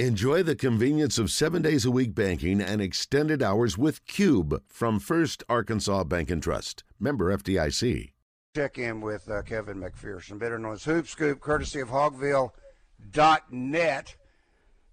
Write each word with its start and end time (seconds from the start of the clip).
Enjoy 0.00 0.42
the 0.42 0.56
convenience 0.56 1.18
of 1.18 1.30
seven 1.30 1.62
days 1.62 1.84
a 1.84 1.90
week 1.90 2.16
banking 2.16 2.60
and 2.60 2.82
extended 2.82 3.40
hours 3.44 3.78
with 3.78 4.04
Cube 4.08 4.60
from 4.66 4.98
First 4.98 5.44
Arkansas 5.48 6.02
Bank 6.02 6.32
and 6.32 6.42
Trust. 6.42 6.82
Member 6.98 7.32
FDIC. 7.36 8.10
Check 8.56 8.78
in 8.78 9.00
with 9.00 9.30
uh, 9.30 9.42
Kevin 9.42 9.78
McPherson, 9.80 10.36
better 10.36 10.58
known 10.58 10.72
as 10.72 10.82
Hoop 10.84 11.06
Scoop, 11.06 11.38
courtesy 11.38 11.78
of 11.78 11.90
Hawgville.net. 11.90 14.16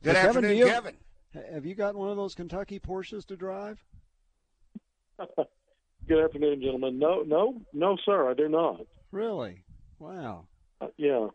Good 0.03 0.15
Hey, 0.15 0.21
Kevin, 0.21 0.27
afternoon, 0.27 0.51
do 0.51 0.57
you- 0.57 0.65
Kevin. 0.67 0.95
Have 1.51 1.65
you 1.65 1.73
got 1.73 1.95
one 1.95 2.11
of 2.11 2.17
those 2.17 2.35
Kentucky 2.35 2.79
Porsches 2.79 3.25
to 3.25 3.35
drive? 3.35 3.83
Good 6.07 6.23
afternoon, 6.23 6.61
gentlemen. 6.61 6.99
No, 6.99 7.23
no, 7.23 7.59
no, 7.73 7.97
sir, 8.05 8.29
I 8.29 8.35
do 8.35 8.47
not. 8.49 8.81
Really? 9.11 9.63
Wow. 9.97 10.45
Uh, 10.79 10.87
yeah, 10.97 11.27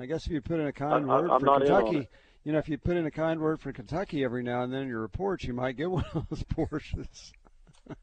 I 0.00 0.06
guess 0.06 0.26
if 0.26 0.32
you 0.32 0.40
put 0.40 0.58
in 0.58 0.66
a 0.66 0.72
kind 0.72 1.08
I- 1.08 1.14
I- 1.14 1.20
word 1.20 1.30
I'm 1.30 1.38
for 1.40 1.46
not 1.46 1.62
in 1.62 1.70
on 1.70 1.82
Kentucky, 1.84 1.98
it. 1.98 2.08
You 2.44 2.52
know, 2.52 2.58
if 2.58 2.68
you 2.68 2.78
put 2.78 2.96
in 2.96 3.06
a 3.06 3.10
kind 3.10 3.40
word 3.40 3.60
for 3.60 3.72
Kentucky 3.72 4.24
every 4.24 4.42
now 4.42 4.62
and 4.62 4.72
then 4.72 4.82
in 4.82 4.88
your 4.88 5.00
reports, 5.00 5.44
you 5.44 5.52
might 5.52 5.76
get 5.76 5.90
one 5.90 6.04
of 6.14 6.28
those 6.28 6.42
Porsches. 6.44 7.32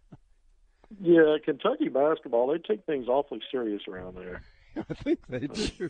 yeah. 1.01 1.37
Kentucky 1.43 1.89
basketball, 1.89 2.47
they 2.47 2.59
take 2.59 2.85
things 2.85 3.07
awfully 3.07 3.41
serious 3.51 3.81
around 3.87 4.15
there. 4.15 4.41
I 4.89 4.93
think 4.93 5.19
they 5.27 5.47
do. 5.47 5.89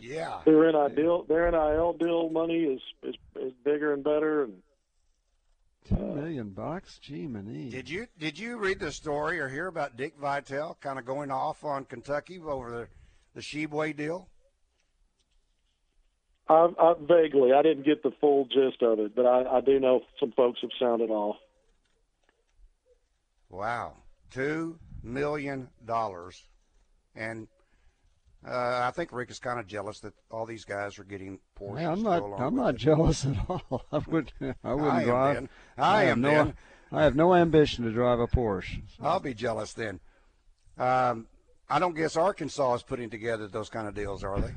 Yeah. 0.00 0.40
Their 0.44 0.72
NIL, 0.72 1.24
their 1.24 1.50
NIL 1.50 1.92
deal 1.92 2.28
money 2.28 2.64
is 2.64 2.80
is, 3.04 3.14
is 3.36 3.52
bigger 3.64 3.94
and 3.94 4.02
better, 4.02 4.44
and 4.44 4.54
Two 5.88 5.96
uh, 5.96 6.14
million 6.14 6.50
bucks? 6.50 6.98
Gee, 6.98 7.26
many. 7.26 7.70
Did 7.70 7.88
you 7.88 8.06
did 8.18 8.38
you 8.38 8.58
read 8.58 8.80
the 8.80 8.92
story 8.92 9.40
or 9.40 9.48
hear 9.48 9.66
about 9.66 9.96
Dick 9.96 10.14
Vitale 10.20 10.76
kind 10.80 10.98
of 10.98 11.04
going 11.04 11.30
off 11.30 11.64
on 11.64 11.84
Kentucky 11.84 12.38
over 12.38 12.70
the 12.70 12.88
the 13.34 13.40
Tshiebwe 13.40 13.96
deal? 13.96 14.28
I, 16.50 16.68
I 16.80 16.94
vaguely, 17.00 17.52
I 17.52 17.62
didn't 17.62 17.84
get 17.84 18.02
the 18.02 18.10
full 18.20 18.44
gist 18.46 18.82
of 18.82 18.98
it, 18.98 19.14
but 19.14 19.24
I, 19.24 19.58
I 19.58 19.60
do 19.60 19.78
know 19.78 20.02
some 20.18 20.32
folks 20.32 20.58
have 20.62 20.70
sounded 20.80 21.08
off. 21.08 21.36
Wow, 23.48 23.94
two 24.32 24.76
million 25.02 25.68
dollars, 25.86 26.44
and 27.14 27.46
uh, 28.46 28.80
I 28.84 28.90
think 28.90 29.12
Rick 29.12 29.30
is 29.30 29.38
kind 29.38 29.60
of 29.60 29.68
jealous 29.68 30.00
that 30.00 30.14
all 30.30 30.44
these 30.44 30.64
guys 30.64 30.98
are 30.98 31.04
getting 31.04 31.38
Porsches. 31.58 31.78
Hey, 31.78 31.84
I'm 31.86 32.02
not. 32.02 32.22
along 32.22 32.40
I'm 32.42 32.56
not 32.56 32.74
it. 32.74 32.78
jealous 32.78 33.24
at 33.26 33.36
all. 33.48 33.84
I 33.92 33.98
would. 34.08 34.32
I 34.64 34.74
wouldn't 34.74 34.92
I 34.92 35.00
am 35.02 35.04
drive. 35.06 35.34
then. 35.34 35.48
I, 35.78 36.02
have 36.02 36.08
am 36.10 36.20
no. 36.20 36.30
then. 36.30 36.54
I 36.90 37.04
have 37.04 37.14
no 37.14 37.34
ambition 37.34 37.84
to 37.84 37.92
drive 37.92 38.18
a 38.18 38.26
Porsche. 38.26 38.82
I'll 39.00 39.20
be 39.20 39.34
jealous 39.34 39.72
then. 39.72 40.00
Um, 40.78 41.28
I 41.68 41.78
don't 41.78 41.94
guess 41.94 42.16
Arkansas 42.16 42.74
is 42.74 42.82
putting 42.82 43.10
together 43.10 43.46
those 43.46 43.68
kind 43.68 43.86
of 43.86 43.94
deals, 43.94 44.24
are 44.24 44.40
they? 44.40 44.52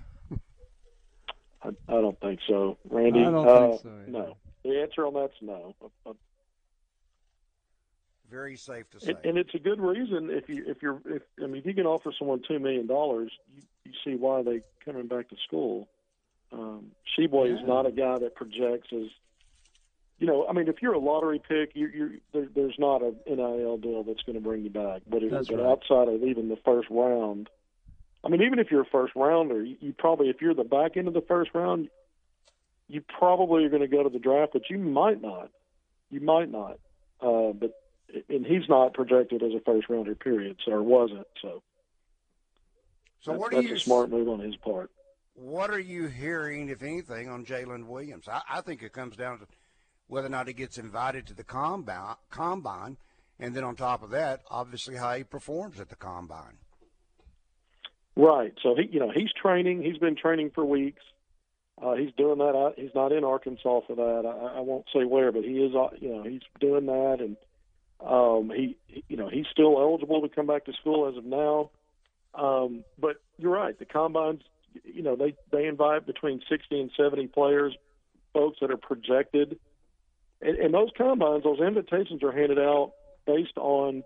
I, 1.63 1.69
I 1.87 2.01
don't 2.01 2.19
think 2.19 2.39
so, 2.47 2.77
Randy. 2.89 3.21
I 3.21 3.23
don't 3.31 3.47
uh, 3.47 3.69
think 3.69 3.81
so, 3.81 3.89
either. 3.89 4.11
No, 4.11 4.37
the 4.63 4.81
answer 4.81 5.05
on 5.05 5.13
that's 5.13 5.33
no. 5.41 5.75
Uh, 6.05 6.13
Very 8.29 8.55
safe 8.57 8.89
to 8.91 8.99
say. 8.99 9.11
And, 9.11 9.25
and 9.25 9.37
it's 9.37 9.53
a 9.53 9.59
good 9.59 9.79
reason 9.79 10.29
if 10.29 10.49
you 10.49 10.63
if 10.67 10.81
you're 10.81 11.01
if 11.05 11.21
I 11.41 11.47
mean 11.47 11.57
if 11.57 11.65
you 11.65 11.73
can 11.73 11.85
offer 11.85 12.11
someone 12.17 12.41
two 12.47 12.59
million 12.59 12.87
dollars, 12.87 13.31
you, 13.55 13.61
you 13.85 13.91
see 14.03 14.15
why 14.15 14.41
they 14.43 14.61
coming 14.83 15.07
back 15.07 15.29
to 15.29 15.35
school. 15.47 15.87
Um, 16.51 16.91
Tshiebwe 17.17 17.53
is 17.53 17.65
not 17.65 17.87
a 17.87 17.91
guy 17.91 18.19
that 18.19 18.35
projects 18.35 18.89
as, 18.93 19.07
you 20.19 20.27
know, 20.27 20.45
I 20.47 20.53
mean 20.53 20.67
if 20.67 20.81
you're 20.81 20.93
a 20.93 20.99
lottery 20.99 21.39
pick, 21.39 21.71
you're, 21.73 21.89
you 21.89 22.19
there, 22.31 22.47
there's 22.53 22.75
not 22.77 23.01
a 23.01 23.13
NIL 23.27 23.77
deal 23.77 24.03
that's 24.03 24.21
going 24.23 24.35
to 24.35 24.41
bring 24.41 24.63
you 24.63 24.69
back. 24.69 25.01
But 25.07 25.23
if, 25.23 25.31
That's 25.31 25.47
but 25.47 25.57
right. 25.57 25.65
outside 25.65 26.09
of 26.09 26.23
even 26.23 26.49
the 26.49 26.59
first 26.63 26.89
round, 26.91 27.49
I 28.23 28.29
mean 28.29 28.41
even 28.41 28.59
if 28.59 28.71
you're 28.71 28.81
a 28.81 28.85
first 28.85 29.13
rounder, 29.15 29.63
you, 29.63 29.75
you 29.79 29.93
probably 29.97 30.29
if 30.29 30.41
you're 30.41 30.53
the 30.53 30.63
back 30.63 30.97
end 30.97 31.07
of 31.07 31.13
the 31.13 31.21
first 31.21 31.51
round, 31.53 31.89
you 32.87 33.01
probably 33.19 33.65
are 33.65 33.69
going 33.69 33.81
to 33.81 33.87
go 33.87 34.03
to 34.03 34.09
the 34.09 34.19
draft, 34.19 34.53
but 34.53 34.69
you 34.69 34.77
might 34.77 35.21
not. 35.21 35.49
You 36.09 36.21
might 36.21 36.51
not. 36.51 36.79
Uh, 37.21 37.53
but 37.53 37.71
and 38.29 38.45
he's 38.45 38.69
not 38.69 38.93
projected 38.93 39.41
as 39.41 39.53
a 39.53 39.59
first 39.65 39.89
rounder, 39.89 40.13
period, 40.13 40.57
so 40.63 40.71
or 40.73 40.83
wasn't. 40.83 41.25
So, 41.41 41.63
so 43.21 43.31
that's, 43.31 43.39
what 43.39 43.53
are 43.53 43.55
that's 43.55 43.67
you 43.69 43.75
a 43.75 43.79
smart 43.79 44.09
move 44.11 44.29
on 44.29 44.39
his 44.39 44.55
part. 44.57 44.91
what 45.33 45.71
are 45.71 45.79
you 45.79 46.07
hearing, 46.07 46.69
if 46.69 46.83
anything, 46.83 47.29
on 47.29 47.45
Jaylin 47.45 47.87
Williams? 47.87 48.27
I, 48.27 48.41
I 48.49 48.61
think 48.61 48.83
it 48.83 48.93
comes 48.93 49.15
down 49.15 49.39
to 49.39 49.47
whether 50.07 50.27
or 50.27 50.29
not 50.29 50.47
he 50.47 50.53
gets 50.53 50.77
invited 50.77 51.25
to 51.27 51.33
the 51.33 51.43
combine, 51.43 52.15
combine, 52.29 52.97
and 53.39 53.55
then 53.55 53.63
on 53.63 53.75
top 53.75 54.03
of 54.03 54.11
that, 54.11 54.41
obviously 54.51 54.95
how 54.95 55.13
he 55.15 55.23
performs 55.23 55.79
at 55.79 55.89
the 55.89 55.95
combine. 55.95 56.57
Right. 58.15 58.53
So 58.61 58.75
he, 58.75 58.87
you 58.91 58.99
know, 58.99 59.11
he's 59.13 59.31
training. 59.33 59.81
He's 59.81 59.97
been 59.97 60.15
training 60.15 60.51
for 60.53 60.63
weeks. 60.63 61.01
Uh, 61.81 61.95
he's 61.95 62.11
doing 62.15 62.37
that. 62.37 62.55
I, 62.55 62.79
he's 62.79 62.93
not 62.93 63.11
in 63.11 63.23
Arkansas 63.23 63.81
for 63.87 63.95
that. 63.95 64.25
I, 64.27 64.57
I 64.57 64.59
won't 64.59 64.85
say 64.93 65.03
where, 65.03 65.31
but 65.31 65.43
he 65.43 65.57
is. 65.57 65.73
uh, 65.75 65.87
You 65.99 66.09
know, 66.15 66.23
he's 66.23 66.41
doing 66.59 66.85
that, 66.85 67.17
and 67.19 67.35
um, 67.99 68.51
he, 68.55 68.77
you 69.07 69.17
know, 69.17 69.29
he's 69.29 69.47
still 69.51 69.79
eligible 69.79 70.21
to 70.21 70.29
come 70.29 70.45
back 70.45 70.65
to 70.65 70.73
school 70.73 71.09
as 71.09 71.17
of 71.17 71.25
now. 71.25 71.71
Um, 72.35 72.83
but 72.99 73.17
you're 73.37 73.51
right. 73.51 73.77
The 73.77 73.85
combines, 73.85 74.41
you 74.83 75.01
know, 75.01 75.15
they 75.15 75.35
they 75.51 75.65
invite 75.65 76.05
between 76.05 76.41
60 76.47 76.79
and 76.79 76.91
70 76.95 77.27
players, 77.27 77.75
folks 78.33 78.59
that 78.61 78.71
are 78.71 78.77
projected, 78.77 79.59
and, 80.41 80.57
and 80.57 80.73
those 80.73 80.89
combines, 80.95 81.43
those 81.43 81.59
invitations 81.59 82.21
are 82.23 82.31
handed 82.31 82.59
out 82.59 82.93
based 83.25 83.57
on 83.57 84.03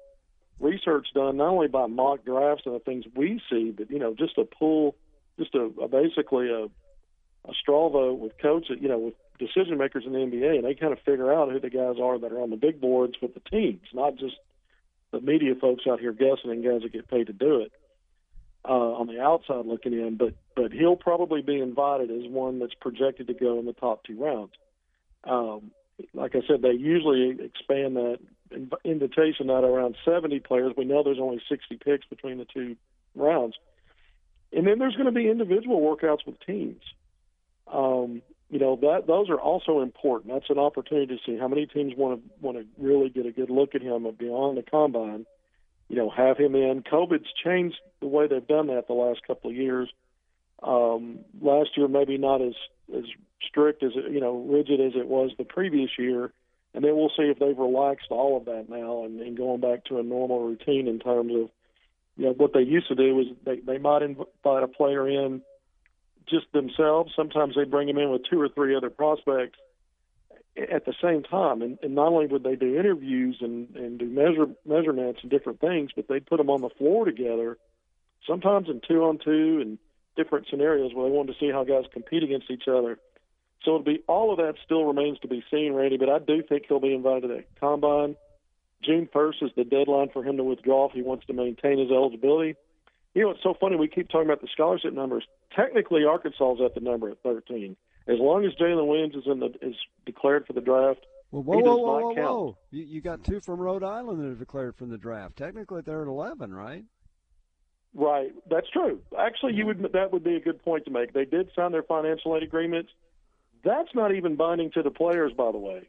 research 0.59 1.07
done 1.13 1.38
not 1.38 1.50
only 1.50 1.68
by 1.68 1.88
mock 1.88 2.25
drafts 2.25 2.63
and 2.66 2.75
the 2.75 2.79
things 2.79 3.06
we 3.16 3.41
see, 3.50 3.72
but 3.72 3.90
you 3.91 4.00
know, 4.00 4.13
just 4.13 4.38
a 4.38 4.45
pool, 4.45 4.95
just 5.40 5.53
a, 5.56 5.69
a 5.81 5.88
basically 5.88 6.50
a, 6.50 6.66
a 6.66 7.53
straw 7.59 7.90
vote 7.90 8.19
with 8.19 8.34
coaches, 8.41 8.78
you 8.79 8.88
know, 8.88 8.97
with 8.97 9.13
decision 9.40 9.78
makers 9.78 10.03
in 10.06 10.13
the 10.13 10.19
NBA, 10.19 10.56
and 10.56 10.66
they 10.66 10.73
kind 10.73 10.94
of 10.94 11.00
figure 11.00 11.34
out 11.34 11.51
who 11.51 11.59
the 11.59 11.69
guys 11.69 11.96
are 12.01 12.17
that 12.19 12.31
are 12.31 12.41
on 12.41 12.50
the 12.50 12.57
big 12.57 12.81
boards 12.81 13.16
with 13.22 13.34
the 13.34 13.41
teams, 13.51 13.88
not 13.94 14.16
just 14.16 14.35
the 15.12 15.22
media 15.22 15.53
folks 15.59 15.85
out 15.90 16.00
here 16.00 16.12
guessing 16.12 16.51
and 16.51 16.63
guys 16.63 16.81
that 16.81 16.91
get 16.91 17.07
paid 17.07 17.28
to 17.28 17.34
do 17.34 17.62
it 17.62 17.72
uh, 18.67 18.72
on 18.72 19.07
the 19.07 19.22
outside 19.22 19.66
looking 19.66 19.94
in. 19.94 20.17
But 20.17 20.34
but 20.56 20.72
he'll 20.72 20.96
probably 20.96 21.41
be 21.41 21.59
invited 21.59 22.12
as 22.12 22.29
one 22.29 22.59
that's 22.59 22.73
projected 22.73 23.28
to 23.28 23.34
go 23.34 23.59
in 23.59 23.66
the 23.66 23.73
top 23.73 24.03
two 24.03 24.22
rounds. 24.22 24.53
Um, 25.23 25.72
like 26.13 26.35
I 26.35 26.41
said, 26.47 26.62
they 26.62 26.72
usually 26.72 27.31
expand 27.31 27.96
that 27.96 28.19
invitation 28.84 29.50
out 29.50 29.63
around 29.63 29.96
70 30.06 30.40
players. 30.41 30.74
We 30.78 30.85
know 30.85 31.03
there's 31.03 31.19
only 31.19 31.41
60 31.50 31.78
picks 31.78 32.06
between 32.08 32.38
the 32.38 32.46
two 32.46 32.75
rounds. 33.16 33.56
And 34.53 34.66
then 34.66 34.80
there's 34.80 34.96
going 34.96 35.08
to 35.08 35.12
be 35.12 35.30
individual 35.30 35.81
workouts 35.81 36.25
with 36.25 36.40
teams. 36.46 36.81
Um, 37.72 38.22
you 38.50 38.59
know 38.59 38.78
that 38.78 39.08
those 39.08 39.30
are 39.30 39.40
also 39.40 39.81
important. 39.81 40.34
That's 40.34 40.50
an 40.50 40.58
opportunity 40.58 41.18
to 41.18 41.22
see 41.25 41.38
how 41.38 41.50
many 41.50 41.66
teams 41.66 41.94
want 41.97 42.22
to 42.22 42.30
want 42.40 42.58
to 42.58 42.66
really 42.78 43.09
get 43.09 43.25
a 43.25 43.31
good 43.31 43.50
look 43.50 43.75
at 43.75 43.81
him 43.81 44.08
beyond 44.18 44.58
the 44.58 44.64
combine. 44.64 45.25
You 45.90 45.97
know, 45.97 46.09
have 46.09 46.38
him 46.38 46.56
in. 46.56 46.84
COVID's 46.84 47.28
changed 47.44 47.78
the 48.00 48.08
way 48.08 48.28
they've 48.28 48.46
done 48.46 48.68
that 48.68 48.88
the 48.88 48.94
last 48.94 49.22
couple 49.28 49.50
of 49.50 49.56
years. 49.56 49.90
Um, 50.64 51.19
last 51.41 51.72
year, 51.75 51.88
maybe 51.90 52.18
not 52.18 52.41
as 52.41 52.53
as 52.96 53.03
strict 53.46 53.84
as 53.84 53.91
you 53.96 54.22
know 54.22 54.38
rigid 54.50 54.79
as 54.79 54.94
it 54.96 55.08
was 55.08 55.31
the 55.38 55.44
previous 55.44 55.90
year, 56.00 56.31
and 56.77 56.85
then 56.85 56.95
we'll 56.95 57.09
see 57.09 57.23
if 57.23 57.39
they've 57.39 57.57
relaxed 57.57 58.11
all 58.11 58.38
of 58.38 58.45
that 58.45 58.69
now 58.69 59.03
and, 59.03 59.19
and 59.19 59.35
going 59.35 59.59
back 59.59 59.83
to 59.85 59.97
a 59.97 60.03
normal 60.03 60.47
routine 60.47 60.88
in 60.88 60.99
terms 60.99 61.33
of 61.33 61.49
you 62.17 62.25
know 62.25 62.33
what 62.33 62.53
they 62.53 62.61
used 62.61 62.88
to 62.89 62.93
do 62.93 63.15
was 63.15 63.25
they 63.45 63.55
they 63.61 63.79
might 63.79 64.03
invite 64.03 64.61
a 64.61 64.67
player 64.67 65.09
in 65.09 65.41
just 66.29 66.45
themselves. 66.53 67.13
Sometimes 67.16 67.55
they 67.55 67.63
bring 67.63 67.87
them 67.87 67.97
in 67.97 68.11
with 68.11 68.21
two 68.29 68.39
or 68.39 68.47
three 68.49 68.75
other 68.75 68.91
prospects 68.91 69.57
at 70.55 70.85
the 70.85 70.93
same 71.01 71.23
time, 71.23 71.63
and, 71.63 71.79
and 71.81 71.95
not 71.95 72.09
only 72.09 72.27
would 72.27 72.43
they 72.43 72.55
do 72.55 72.77
interviews 72.77 73.37
and 73.41 73.75
and 73.75 73.97
do 73.97 74.05
measure 74.05 74.45
measurements 74.63 75.21
and 75.23 75.31
different 75.31 75.59
things, 75.59 75.89
but 75.95 76.07
they 76.07 76.19
put 76.19 76.37
them 76.37 76.51
on 76.51 76.61
the 76.61 76.69
floor 76.77 77.05
together, 77.05 77.57
sometimes 78.27 78.69
in 78.69 78.81
two 78.87 79.03
on 79.03 79.17
two 79.17 79.61
and 79.61 79.79
different 80.16 80.45
scenarios 80.47 80.93
where 80.93 81.09
they 81.09 81.16
wanted 81.16 81.33
to 81.33 81.39
see 81.39 81.51
how 81.51 81.63
guys 81.63 81.85
compete 81.91 82.21
against 82.21 82.51
each 82.51 82.67
other. 82.67 82.99
So 83.63 83.72
it'll 83.72 83.84
be 83.84 84.03
all 84.07 84.31
of 84.31 84.38
that 84.38 84.56
still 84.63 84.85
remains 84.85 85.19
to 85.19 85.28
be 85.28 85.44
seen, 85.51 85.73
Randy. 85.73 85.97
But 85.97 86.09
I 86.09 86.20
do 86.20 86.43
think 86.47 86.66
he'll 86.67 86.79
be 86.79 86.93
invited 86.93 87.23
to 87.23 87.28
the 87.28 87.43
combine. 87.59 88.16
June 88.84 89.09
first 89.11 89.40
is 89.41 89.52
the 89.55 89.64
deadline 89.64 90.09
for 90.14 90.23
him 90.23 90.37
to 90.37 90.43
withdraw 90.43 90.87
if 90.87 90.93
he 90.93 91.02
wants 91.02 91.26
to 91.26 91.34
maintain 91.34 91.79
his 91.79 91.91
eligibility. 91.91 92.55
You 93.14 93.23
know, 93.23 93.31
it's 93.31 93.41
so 93.41 93.55
funny. 93.59 93.76
We 93.76 93.87
keep 93.87 94.09
talking 94.09 94.28
about 94.28 94.41
the 94.41 94.47
scholarship 94.53 94.93
numbers. 94.93 95.26
Technically, 95.55 96.05
Arkansas 96.05 96.55
is 96.55 96.61
at 96.64 96.76
the 96.76 96.81
number 96.81 97.09
at 97.09 97.17
13. 97.23 97.76
As 98.08 98.20
long 98.20 98.46
as 98.46 98.53
Jaylin 98.53 98.87
Williams 98.87 99.16
is 99.16 99.23
in 99.26 99.40
the 99.40 99.47
is 99.61 99.76
declared 100.05 100.46
for 100.46 100.53
the 100.53 100.61
draft, 100.61 101.05
Well, 101.31 101.43
whoa, 101.43 101.58
He 101.58 101.64
does 101.64 101.78
whoa, 101.78 101.85
not 101.85 102.03
whoa, 102.03 102.16
count. 102.16 102.28
whoa! 102.28 102.58
You, 102.72 102.84
you 102.84 103.02
got 103.02 103.23
two 103.23 103.41
from 103.41 103.59
Rhode 103.59 103.84
Island 103.84 104.22
that 104.22 104.28
are 104.28 104.35
declared 104.35 104.76
from 104.76 104.90
the 104.90 104.97
draft. 104.97 105.35
Technically, 105.35 105.81
they're 105.81 106.03
at 106.03 106.08
eleven, 106.08 106.53
right? 106.53 106.85
Right, 107.93 108.31
that's 108.49 108.70
true. 108.70 109.02
Actually, 109.17 109.55
you 109.55 109.66
mm-hmm. 109.66 109.81
would 109.81 109.93
that 109.93 110.14
would 110.14 110.23
be 110.23 110.35
a 110.35 110.40
good 110.40 110.64
point 110.64 110.85
to 110.85 110.91
make. 110.91 111.14
They 111.14 111.26
did 111.26 111.49
sign 111.55 111.72
their 111.72 111.84
financial 111.84 112.37
aid 112.37 112.43
agreements. 112.43 112.91
That's 113.63 113.89
not 113.93 114.13
even 114.13 114.35
binding 114.35 114.71
to 114.71 114.83
the 114.83 114.91
players, 114.91 115.33
by 115.33 115.51
the 115.51 115.57
way, 115.57 115.87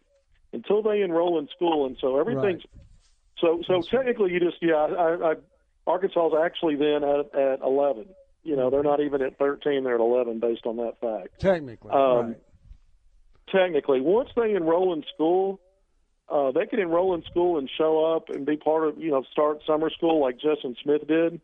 until 0.52 0.82
they 0.82 1.02
enroll 1.02 1.38
in 1.38 1.48
school, 1.48 1.86
and 1.86 1.96
so 2.00 2.18
everything's 2.18 2.62
so 3.40 3.62
so 3.66 3.80
technically 3.82 4.32
you 4.32 4.40
just 4.40 4.56
yeah. 4.60 4.74
I, 4.74 5.30
I, 5.30 5.34
Arkansas 5.86 6.28
is 6.28 6.34
actually 6.44 6.76
then 6.76 7.04
at 7.04 7.34
at 7.34 7.60
eleven. 7.60 8.06
You 8.44 8.56
know, 8.56 8.70
they're 8.70 8.82
not 8.82 9.00
even 9.00 9.22
at 9.22 9.38
thirteen; 9.38 9.84
they're 9.84 9.96
at 9.96 10.00
eleven 10.00 10.38
based 10.40 10.66
on 10.66 10.76
that 10.76 11.00
fact. 11.00 11.40
Technically, 11.40 11.90
Um, 11.90 12.26
right? 12.26 12.36
technically. 13.50 14.00
Once 14.00 14.30
they 14.36 14.54
enroll 14.54 14.92
in 14.92 15.04
school, 15.14 15.60
uh, 16.28 16.50
they 16.52 16.66
can 16.66 16.78
enroll 16.78 17.14
in 17.14 17.22
school 17.24 17.58
and 17.58 17.70
show 17.76 18.14
up 18.14 18.28
and 18.28 18.44
be 18.44 18.56
part 18.56 18.88
of, 18.88 18.98
you 18.98 19.10
know, 19.10 19.22
start 19.32 19.60
summer 19.66 19.90
school 19.90 20.20
like 20.20 20.34
Justin 20.38 20.76
Smith 20.82 21.06
did. 21.06 21.40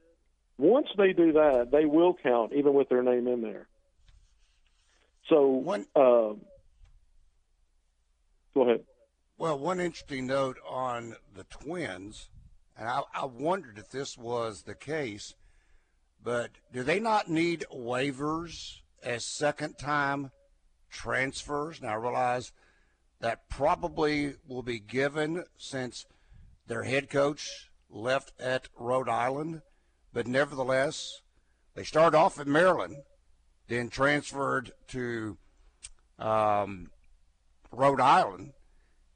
Once 0.58 0.88
they 0.96 1.12
do 1.12 1.32
that, 1.32 1.70
they 1.72 1.84
will 1.84 2.14
count 2.22 2.52
even 2.52 2.74
with 2.74 2.88
their 2.88 3.02
name 3.02 3.26
in 3.26 3.42
there. 3.42 3.66
So, 5.28 5.46
One- 5.46 5.86
uh, 5.96 6.34
go 8.54 8.62
ahead. 8.62 8.84
Well, 9.36 9.58
one 9.58 9.80
interesting 9.80 10.26
note 10.26 10.58
on 10.66 11.16
the 11.34 11.44
Twins, 11.44 12.28
and 12.76 12.88
I, 12.88 13.02
I 13.12 13.24
wondered 13.24 13.78
if 13.78 13.90
this 13.90 14.16
was 14.16 14.62
the 14.62 14.74
case, 14.74 15.34
but 16.22 16.50
do 16.72 16.82
they 16.82 17.00
not 17.00 17.28
need 17.28 17.64
waivers 17.72 18.80
as 19.02 19.24
second 19.24 19.76
time 19.78 20.30
transfers? 20.90 21.82
Now, 21.82 21.94
I 21.94 21.96
realize 21.96 22.52
that 23.20 23.48
probably 23.48 24.34
will 24.46 24.62
be 24.62 24.78
given 24.78 25.44
since 25.56 26.06
their 26.66 26.84
head 26.84 27.10
coach 27.10 27.70
left 27.90 28.32
at 28.38 28.68
Rhode 28.78 29.08
Island, 29.08 29.62
but 30.12 30.26
nevertheless, 30.26 31.22
they 31.74 31.84
started 31.84 32.16
off 32.16 32.38
at 32.38 32.46
Maryland, 32.46 32.98
then 33.68 33.88
transferred 33.88 34.72
to 34.88 35.36
um, 36.18 36.90
Rhode 37.72 38.00
Island 38.00 38.52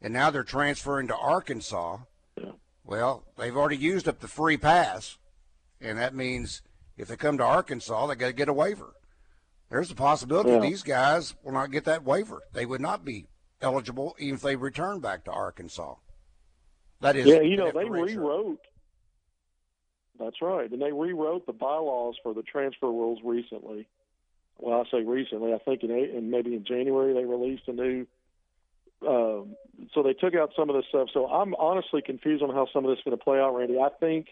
and 0.00 0.12
now 0.12 0.30
they're 0.30 0.44
transferring 0.44 1.08
to 1.08 1.16
Arkansas. 1.16 1.98
Yeah. 2.40 2.52
Well, 2.84 3.24
they've 3.36 3.56
already 3.56 3.76
used 3.76 4.08
up 4.08 4.20
the 4.20 4.28
free 4.28 4.56
pass, 4.56 5.18
and 5.80 5.98
that 5.98 6.14
means 6.14 6.62
if 6.96 7.08
they 7.08 7.16
come 7.16 7.38
to 7.38 7.44
Arkansas, 7.44 8.06
they 8.06 8.14
got 8.14 8.28
to 8.28 8.32
get 8.32 8.48
a 8.48 8.52
waiver. 8.52 8.94
There's 9.70 9.90
a 9.90 9.94
possibility 9.94 10.50
Yeah. 10.50 10.60
these 10.60 10.82
guys 10.82 11.34
will 11.42 11.52
not 11.52 11.70
get 11.70 11.84
that 11.84 12.04
waiver. 12.04 12.42
They 12.52 12.64
would 12.64 12.80
not 12.80 13.04
be 13.04 13.26
eligible 13.60 14.14
even 14.18 14.36
if 14.36 14.42
they 14.42 14.56
return 14.56 15.00
back 15.00 15.24
to 15.24 15.32
Arkansas. 15.32 15.96
That 17.00 17.16
is, 17.16 17.26
Yeah, 17.26 17.40
you 17.40 17.56
know, 17.56 17.70
they 17.70 17.84
rewrote. 17.84 18.60
That's 20.18 20.40
right, 20.42 20.70
and 20.70 20.82
they 20.82 20.90
rewrote 20.90 21.46
the 21.46 21.52
bylaws 21.52 22.16
for 22.22 22.34
the 22.34 22.42
transfer 22.42 22.86
rules 22.88 23.20
recently. 23.22 23.86
Well, 24.58 24.84
I 24.86 24.90
say 24.90 25.04
recently. 25.04 25.52
I 25.52 25.58
think 25.58 25.82
in, 25.82 25.90
in 25.90 26.30
maybe 26.30 26.54
in 26.54 26.64
January 26.64 27.14
they 27.14 27.24
released 27.24 27.68
a 27.68 27.72
new. 27.72 28.06
Um, 29.06 29.54
so 29.94 30.02
they 30.02 30.12
took 30.12 30.34
out 30.34 30.50
some 30.56 30.68
of 30.68 30.76
this 30.76 30.86
stuff. 30.88 31.08
So 31.14 31.26
I'm 31.26 31.54
honestly 31.54 32.02
confused 32.02 32.42
on 32.42 32.50
how 32.50 32.66
some 32.72 32.84
of 32.84 32.90
this 32.90 32.98
is 32.98 33.04
going 33.04 33.16
to 33.16 33.22
play 33.22 33.38
out, 33.38 33.54
Randy. 33.54 33.78
I 33.78 33.90
think 34.00 34.26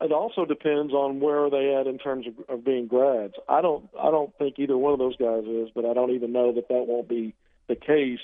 it 0.00 0.12
also 0.12 0.44
depends 0.44 0.92
on 0.92 1.20
where 1.20 1.50
they 1.50 1.74
at 1.74 1.86
in 1.86 1.98
terms 1.98 2.26
of, 2.26 2.34
of 2.48 2.64
being 2.64 2.86
grads. 2.86 3.34
I 3.48 3.60
don't. 3.60 3.88
I 4.00 4.10
don't 4.10 4.36
think 4.38 4.58
either 4.58 4.76
one 4.76 4.92
of 4.92 4.98
those 4.98 5.16
guys 5.16 5.44
is, 5.44 5.68
but 5.74 5.84
I 5.84 5.92
don't 5.92 6.12
even 6.12 6.32
know 6.32 6.52
that 6.54 6.68
that 6.68 6.86
won't 6.86 7.08
be 7.08 7.34
the 7.68 7.76
case 7.76 8.20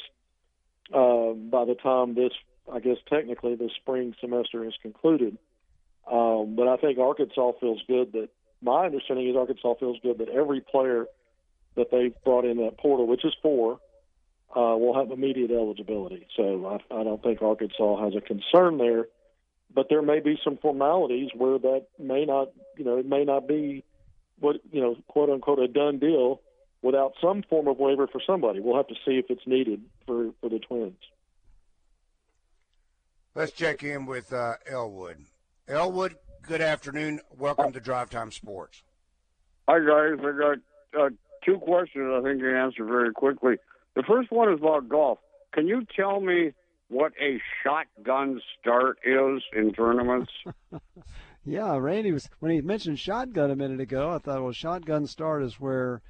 uh, 0.93 1.33
by 1.33 1.65
the 1.65 1.77
time 1.83 2.15
this, 2.15 2.33
I 2.73 2.81
guess 2.81 2.97
technically 3.09 3.55
this 3.55 3.73
spring 3.81 4.15
semester 4.21 4.65
is 4.65 4.75
concluded. 4.83 5.37
Um, 6.11 6.55
but 6.57 6.69
I 6.69 6.77
think 6.77 6.99
Arkansas 6.99 7.53
feels 7.61 7.83
good 7.87 8.13
that 8.13 8.31
my 8.63 8.87
understanding 8.87 9.29
is 9.29 9.37
Arkansas 9.37 9.75
feels 9.79 9.99
good 10.03 10.19
that 10.19 10.29
every 10.29 10.61
player 10.61 11.07
that 11.79 11.91
they've 11.91 12.15
brought 12.25 12.45
in 12.45 12.59
that 12.59 12.77
portal, 12.77 13.07
which 13.07 13.25
is 13.25 13.35
four, 13.41 13.81
uh, 14.51 14.77
will 14.77 14.95
have 14.95 15.11
immediate 15.11 15.51
eligibility. 15.51 16.27
So 16.37 16.67
I, 16.67 16.95
I 16.95 17.05
don't 17.05 17.23
think 17.23 17.41
Arkansas 17.41 18.05
has 18.05 18.15
a 18.15 18.21
concern 18.21 18.79
there. 18.79 19.07
But 19.75 19.89
there 19.91 20.03
may 20.03 20.21
be 20.21 20.39
some 20.43 20.57
formalities 20.57 21.29
where 21.35 21.59
that 21.59 21.87
may 21.99 22.25
not, 22.25 22.49
you 22.77 22.85
know, 22.85 22.97
it 22.97 23.07
may 23.07 23.25
not 23.25 23.47
be 23.47 23.85
what 24.41 24.57
you 24.73 24.81
know, 24.81 24.97
quote 25.09 25.31
unquote, 25.31 25.59
a 25.59 25.69
done 25.69 25.99
deal 25.99 26.41
without 26.81 27.13
some 27.21 27.43
form 27.49 27.69
of 27.69 27.79
waiver 27.79 28.07
for 28.07 28.21
somebody. 28.27 28.61
We'll 28.61 28.77
have 28.77 28.89
to 28.89 28.95
see 29.07 29.19
if 29.19 29.27
it's 29.29 29.47
needed 29.47 29.83
for 30.07 30.31
for 30.41 30.49
the 30.49 30.59
Twins. 30.59 30.97
Let's 33.35 33.53
check 33.53 33.83
in 33.83 34.07
with 34.07 34.33
uh, 34.33 34.55
Elwood. 34.67 35.19
Elwood, 35.69 36.17
good 36.43 36.63
afternoon. 36.63 37.21
Welcome 37.37 37.73
to 37.73 37.81
Drive 37.81 38.09
Time 38.09 38.33
Sports. 38.33 38.83
Hi 39.69 39.79
guys, 39.81 40.19
I 40.25 40.39
got 40.39 40.59
uh, 40.99 41.11
two 41.49 41.59
questions. 41.59 42.11
I 42.13 42.23
think 42.23 42.41
you 42.41 42.47
can 42.47 42.57
answer 42.57 42.85
very 42.85 43.13
quickly. 43.13 43.57
The 43.95 44.03
first 44.03 44.31
one 44.31 44.53
is 44.53 44.61
about 44.61 44.89
golf. 44.89 45.19
Can 45.53 45.67
you 45.67 45.87
tell 45.97 46.21
me 46.21 46.53
what 46.89 47.13
a 47.21 47.41
shotgun 47.63 48.41
start 48.61 48.99
is 49.05 49.43
in 49.57 49.73
tournaments? 49.73 50.33
Yeah, 51.49 51.79
Randy 51.79 52.13
was 52.13 52.29
when 52.41 52.53
he 52.53 52.61
mentioned 52.61 52.99
shotgun 52.99 53.51
a 53.51 53.57
minute 53.57 53.81
ago. 53.81 54.11
I 54.11 54.19
thought, 54.19 54.43
well, 54.43 54.53
shotgun 54.53 55.07
start 55.07 55.43
is 55.43 55.59
where, 55.59 56.03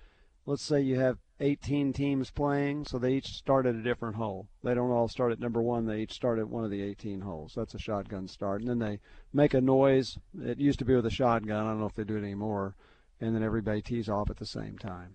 let's 0.46 0.64
say 0.64 0.80
you 0.80 0.98
have 0.98 1.18
18 1.38 1.92
teams 1.92 2.32
playing, 2.32 2.86
so 2.86 2.98
they 2.98 3.12
each 3.12 3.28
start 3.28 3.64
at 3.64 3.76
a 3.76 3.82
different 3.82 4.16
hole. 4.16 4.48
They 4.64 4.74
don't 4.74 4.90
all 4.90 5.06
start 5.06 5.30
at 5.30 5.38
number 5.38 5.62
one. 5.62 5.86
They 5.86 6.00
each 6.00 6.12
start 6.12 6.40
at 6.40 6.48
one 6.48 6.64
of 6.64 6.72
the 6.72 6.82
18 6.82 7.20
holes. 7.20 7.52
That's 7.54 7.74
a 7.74 7.78
shotgun 7.78 8.26
start, 8.26 8.62
and 8.62 8.68
then 8.68 8.80
they 8.80 8.98
make 9.32 9.54
a 9.54 9.60
noise. 9.60 10.18
It 10.42 10.58
used 10.58 10.80
to 10.80 10.84
be 10.84 10.96
with 10.96 11.06
a 11.06 11.10
shotgun. 11.10 11.64
I 11.64 11.70
don't 11.70 11.78
know 11.78 11.86
if 11.86 11.94
they 11.94 12.02
do 12.02 12.16
it 12.16 12.24
anymore. 12.24 12.74
And 13.20 13.32
then 13.34 13.44
everybody 13.44 13.80
tees 13.80 14.08
off 14.08 14.30
at 14.30 14.38
the 14.38 14.46
same 14.46 14.76
time. 14.76 15.14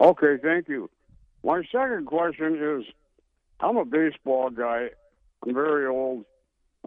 Okay, 0.00 0.36
thank 0.42 0.68
you. 0.68 0.90
My 1.44 1.62
second 1.70 2.06
question 2.06 2.56
is, 2.80 2.86
I'm 3.60 3.76
a 3.76 3.84
baseball 3.84 4.50
guy. 4.50 4.90
I'm 5.46 5.54
very 5.54 5.86
old. 5.86 6.24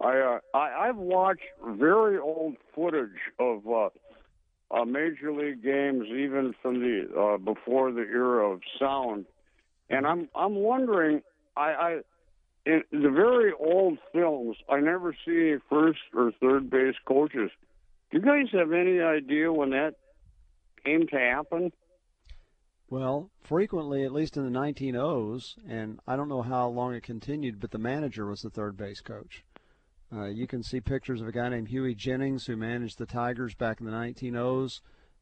I 0.02 0.18
uh, 0.18 0.38
I, 0.56 0.88
I've 0.88 0.96
watched 0.96 1.42
very 1.64 2.18
old 2.18 2.56
footage 2.74 3.20
of 3.38 3.66
uh, 3.66 3.88
uh, 4.70 4.84
major 4.84 5.32
league 5.32 5.62
games, 5.62 6.06
even 6.08 6.54
from 6.62 6.80
the 6.80 7.08
uh, 7.18 7.38
before 7.38 7.90
the 7.92 8.02
era 8.02 8.50
of 8.50 8.60
sound, 8.78 9.26
and 9.90 10.06
I'm 10.06 10.28
I'm 10.34 10.56
wondering, 10.56 11.22
I, 11.56 11.62
I 11.62 12.00
in 12.66 12.82
the 12.92 13.10
very 13.10 13.52
old 13.58 13.98
films, 14.12 14.56
I 14.68 14.80
never 14.80 15.16
see 15.24 15.56
first 15.70 16.00
or 16.14 16.32
third 16.40 16.68
base 16.68 16.96
coaches. 17.06 17.50
Do 18.10 18.18
you 18.18 18.20
guys 18.20 18.46
have 18.52 18.72
any 18.72 19.00
idea 19.00 19.52
when 19.52 19.70
that 19.70 19.94
came 20.84 21.06
to 21.08 21.16
happen? 21.18 21.72
Well, 22.90 23.30
frequently, 23.42 24.04
at 24.04 24.12
least 24.12 24.36
in 24.36 24.50
the 24.50 24.58
1900s, 24.58 25.56
and 25.68 26.00
I 26.06 26.16
don't 26.16 26.28
know 26.28 26.42
how 26.42 26.68
long 26.68 26.94
it 26.94 27.02
continued, 27.02 27.60
but 27.60 27.70
the 27.70 27.78
manager 27.78 28.26
was 28.26 28.40
the 28.40 28.50
third 28.50 28.76
base 28.76 29.00
coach. 29.00 29.44
Uh, 30.10 30.26
you 30.26 30.46
can 30.46 30.62
see 30.62 30.80
pictures 30.80 31.20
of 31.20 31.28
a 31.28 31.32
guy 31.32 31.50
named 31.50 31.68
Hughie 31.68 31.94
Jennings 31.94 32.46
who 32.46 32.56
managed 32.56 32.96
the 32.96 33.04
Tigers 33.04 33.54
back 33.54 33.80
in 33.80 33.86
the 33.86 33.92
1900s 33.92 34.80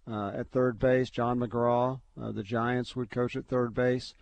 uh, 0.09 0.29
at 0.29 0.51
third 0.53 0.79
base. 0.79 1.11
John 1.11 1.41
McGraw, 1.41 2.01
uh, 2.21 2.31
the 2.31 2.45
Giants, 2.45 2.95
would 2.95 3.11
coach 3.11 3.35
at 3.35 3.49
third 3.49 3.75
base. 3.75 4.15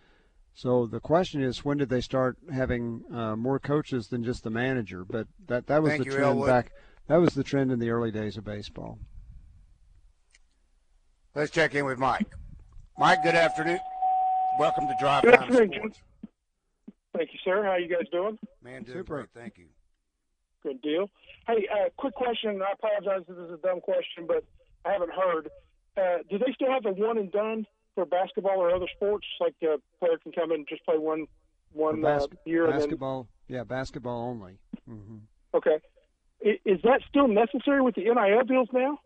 So 0.55 0.87
the 0.87 0.99
question 0.99 1.43
is, 1.43 1.63
when 1.63 1.77
did 1.77 1.89
they 1.89 2.01
start 2.01 2.37
having 2.51 3.03
uh, 3.13 3.35
more 3.35 3.59
coaches 3.59 4.07
than 4.07 4.23
just 4.23 4.43
the 4.43 4.49
manager? 4.49 5.05
But 5.05 5.27
that 5.47 5.67
that 5.67 5.83
was 5.83 5.91
Thank 5.91 6.05
the 6.05 6.09
trend 6.09 6.23
Elwood. 6.23 6.47
back. 6.47 6.71
That 7.07 7.17
was 7.17 7.35
the 7.35 7.43
trend 7.43 7.71
in 7.71 7.77
the 7.77 7.91
early 7.91 8.09
days 8.09 8.37
of 8.37 8.45
baseball. 8.45 8.97
Let's 11.35 11.51
check 11.51 11.75
in 11.75 11.85
with 11.85 11.99
Mike. 11.99 12.33
Mike, 12.97 13.23
good 13.23 13.35
afternoon. 13.35 13.79
Welcome 14.57 14.87
to 14.87 14.95
Drive 14.99 15.23
Good 15.23 15.33
Time 15.33 15.43
afternoon, 15.43 15.71
Jim. 15.71 15.79
Sports. 15.81 15.99
Thank 17.15 17.33
you, 17.33 17.39
sir. 17.43 17.63
How 17.63 17.75
you 17.75 17.89
guys 17.89 18.07
doing? 18.11 18.37
Man, 18.63 18.83
doing 18.83 18.99
Super. 18.99 19.15
great. 19.17 19.29
Thank 19.33 19.57
you. 19.57 19.65
Good 20.63 20.81
deal. 20.81 21.09
Hey, 21.47 21.67
uh, 21.71 21.89
quick 21.97 22.13
question. 22.15 22.61
I 22.61 22.71
apologize 22.71 23.25
if 23.27 23.35
this 23.35 23.45
is 23.45 23.51
a 23.51 23.57
dumb 23.57 23.81
question, 23.81 24.25
but 24.27 24.43
I 24.85 24.93
haven't 24.93 25.11
heard. 25.11 25.49
Uh, 25.97 26.23
do 26.29 26.37
they 26.37 26.51
still 26.53 26.71
have 26.71 26.83
the 26.83 26.91
one 26.91 27.17
and 27.17 27.31
done 27.31 27.67
for 27.95 28.05
basketball 28.05 28.59
or 28.59 28.73
other 28.73 28.87
sports? 28.95 29.25
Like 29.39 29.55
a 29.61 29.77
player 29.99 30.17
can 30.23 30.31
come 30.31 30.51
in 30.51 30.59
and 30.59 30.67
just 30.67 30.83
play 30.85 30.97
one 30.97 31.27
one 31.73 32.01
bas- 32.01 32.23
uh, 32.23 32.27
year 32.45 32.63
and 32.65 32.73
then 32.73 32.79
basketball, 32.79 33.27
yeah, 33.49 33.63
basketball 33.63 34.29
only. 34.29 34.57
hmm 34.87 35.17
okay. 35.53 35.79
I, 36.45 36.59
is 36.65 36.79
that 36.83 37.01
still 37.09 37.27
necessary 37.27 37.81
with 37.81 37.95
the 37.95 38.03
NIL 38.03 38.43
deals 38.47 38.69
now? 38.71 38.99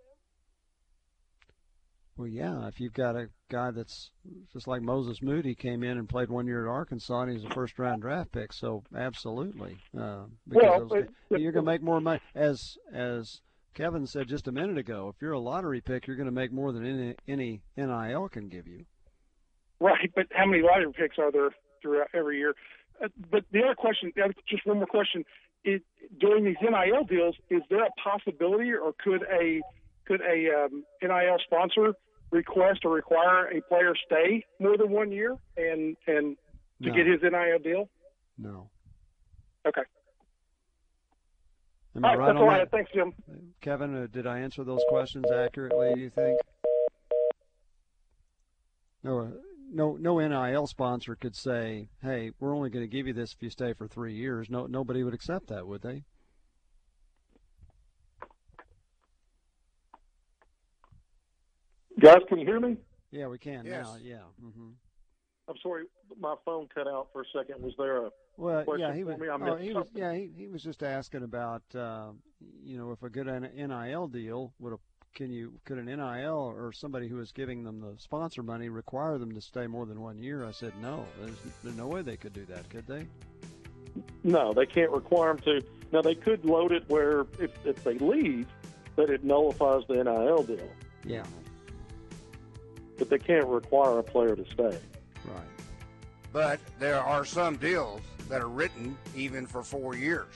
Well, 2.19 2.27
yeah, 2.27 2.67
if 2.67 2.81
you've 2.81 2.91
got 2.91 3.15
a 3.15 3.29
guy 3.49 3.71
that's 3.71 4.11
just 4.51 4.67
like 4.67 4.81
Moses 4.81 5.21
Moody 5.21 5.55
came 5.55 5.83
in 5.83 5.97
and 5.97 6.09
played 6.09 6.29
one 6.29 6.47
year 6.47 6.67
at 6.67 6.69
Arkansas 6.69 7.21
and 7.21 7.31
he's 7.31 7.45
a 7.45 7.49
first 7.51 7.79
round 7.79 8.01
draft 8.01 8.33
pick, 8.33 8.51
so 8.51 8.83
absolutely. 8.93 9.77
Uh, 9.97 10.23
because 10.45 10.63
Well, 10.63 10.79
those 10.85 11.05
guys- 11.05 11.39
you're 11.41 11.53
going 11.53 11.63
to 11.63 11.71
make 11.71 11.81
more 11.81 12.01
money. 12.01 12.19
As 12.35 12.77
as 12.91 13.39
Kevin 13.73 14.05
said 14.05 14.27
just 14.27 14.49
a 14.49 14.51
minute 14.51 14.77
ago, 14.77 15.07
if 15.07 15.21
you're 15.21 15.31
a 15.31 15.39
lottery 15.39 15.79
pick, 15.79 16.07
you're 16.07 16.17
going 16.17 16.25
to 16.25 16.33
make 16.33 16.51
more 16.51 16.73
than 16.73 16.85
any, 16.85 17.15
any 17.25 17.61
NIL 17.77 18.27
can 18.27 18.49
give 18.49 18.67
you. 18.67 18.83
Right, 19.79 20.11
but 20.13 20.25
how 20.31 20.45
many 20.45 20.61
lottery 20.61 20.91
picks 20.91 21.17
are 21.17 21.31
there 21.31 21.51
throughout 21.81 22.09
every 22.13 22.37
year? 22.37 22.53
Uh, 23.01 23.07
but 23.31 23.45
the 23.53 23.63
other 23.63 23.75
question, 23.75 24.11
uh, 24.21 24.27
just 24.45 24.65
one 24.65 24.75
more 24.79 24.87
question: 24.87 25.23
is, 25.63 25.79
during 26.19 26.43
these 26.43 26.57
NIL 26.61 27.05
deals, 27.05 27.35
is 27.49 27.61
there 27.69 27.85
a 27.85 27.91
possibility, 28.03 28.73
or 28.73 28.91
could 29.01 29.23
a 29.31 29.61
could 30.05 30.19
a 30.19 30.65
um, 30.65 30.83
NIL 31.01 31.37
sponsor 31.45 31.93
request 32.31 32.81
or 32.85 32.91
require 32.91 33.47
a 33.47 33.61
player 33.63 33.93
stay 34.05 34.45
more 34.59 34.77
than 34.77 34.91
one 34.91 35.11
year 35.11 35.35
and 35.57 35.95
and 36.07 36.37
to 36.81 36.89
No. 36.89 36.95
get 36.95 37.05
his 37.07 37.21
NIL 37.21 37.59
deal? 37.59 37.89
No. 38.37 38.69
Okay, 39.67 39.81
Am 41.95 42.05
all 42.05 42.11
I 42.11 42.13
right, 42.13 42.19
right 42.19 42.27
that's 42.33 42.39
all 42.41 42.49
that? 42.49 42.59
had. 42.59 42.71
Thanks, 42.71 42.91
Jim. 42.93 43.13
Kevin, 43.61 43.95
uh, 43.95 44.07
did 44.11 44.25
I 44.27 44.39
answer 44.39 44.63
those 44.63 44.81
questions 44.87 45.25
accurately, 45.31 45.93
do 45.95 45.99
you 46.01 46.09
think? 46.09 46.39
No, 49.03 49.19
uh, 49.19 49.27
no 49.71 49.97
no 49.97 50.19
NIL 50.19 50.67
sponsor 50.67 51.15
could 51.15 51.35
say, 51.35 51.89
"Hey, 52.01 52.31
we're 52.39 52.55
only 52.55 52.69
going 52.69 52.83
to 52.83 52.87
give 52.87 53.07
you 53.07 53.13
this 53.13 53.33
if 53.33 53.41
you 53.41 53.49
stay 53.49 53.73
for 53.73 53.87
three 53.87 54.13
years." 54.13 54.49
No, 54.49 54.65
nobody 54.67 55.03
would 55.03 55.13
accept 55.13 55.47
that, 55.47 55.67
would 55.67 55.81
they? 55.81 56.03
Guys, 61.99 62.19
can 62.27 62.39
you 62.39 62.45
hear 62.45 62.59
me? 62.59 62.77
Yeah, 63.11 63.27
we 63.27 63.37
can 63.37 63.65
Yes. 63.65 63.85
now. 63.87 63.95
Yeah. 64.01 64.23
hmm 64.39 64.69
I'm 65.47 65.57
sorry, 65.63 65.85
my 66.19 66.35
phone 66.45 66.67
cut 66.73 66.87
out 66.87 67.07
for 67.11 67.21
a 67.21 67.25
second. 67.33 67.63
Was 67.63 67.73
there 67.77 68.05
a 68.05 68.11
Well, 68.37 68.63
question 68.63 68.87
yeah, 68.87 68.93
he 68.93 69.01
for 69.01 69.07
was. 69.09 69.19
me? 69.19 69.29
I 69.29 69.33
oh, 69.33 69.37
missed 69.39 69.61
he 69.61 69.67
was. 69.69 69.75
something. 69.87 69.97
Yeah, 70.01 70.13
he, 70.13 70.29
he 70.37 70.47
was 70.47 70.61
just 70.61 70.83
asking 70.83 71.23
about, 71.23 71.63
uh, 71.73 72.09
you 72.63 72.77
know, 72.77 72.91
if 72.91 73.01
a 73.01 73.09
good 73.09 73.25
NIL 73.25 74.07
deal 74.07 74.53
would 74.59 74.73
a 74.73 74.77
can 75.15 75.31
you 75.31 75.53
could 75.65 75.79
an 75.79 75.85
NIL 75.87 76.53
or 76.55 76.71
somebody 76.71 77.07
who 77.07 77.19
is 77.19 77.31
giving 77.31 77.63
them 77.63 77.81
the 77.81 77.95
sponsor 77.97 78.43
money 78.43 78.69
require 78.69 79.17
them 79.17 79.31
to 79.33 79.41
stay 79.41 79.65
more 79.65 79.87
than 79.87 79.99
one 80.01 80.19
year? 80.19 80.45
I 80.45 80.51
said 80.51 80.71
no. 80.79 81.03
There's, 81.19 81.35
there's 81.63 81.75
no 81.75 81.87
way 81.87 82.03
they 82.03 82.15
could 82.15 82.31
do 82.33 82.45
that, 82.45 82.69
could 82.69 82.85
they? 82.85 83.07
No, 84.23 84.53
they 84.53 84.67
can't 84.67 84.91
require 84.91 85.33
them 85.33 85.43
to. 85.45 85.65
Now 85.91 86.03
they 86.03 86.13
could 86.13 86.45
load 86.45 86.71
it 86.71 86.83
where 86.89 87.21
if 87.39 87.49
if 87.65 87.83
they 87.83 87.97
leave, 87.97 88.47
that 88.97 89.09
it 89.09 89.23
nullifies 89.23 89.81
the 89.87 89.95
NIL 90.03 90.43
deal, 90.43 90.69
Yeah. 91.03 91.25
But 92.99 93.09
they 93.09 93.17
can't 93.17 93.47
require 93.47 93.97
a 93.99 94.03
player 94.03 94.35
to 94.35 94.45
stay. 94.51 94.77
Right. 95.25 95.47
But 96.31 96.59
there 96.77 96.99
are 96.99 97.25
some 97.25 97.55
deals 97.55 98.01
that 98.27 98.41
are 98.41 98.49
written 98.49 98.95
even 99.15 99.47
for 99.47 99.63
four 99.63 99.95
years. 99.95 100.27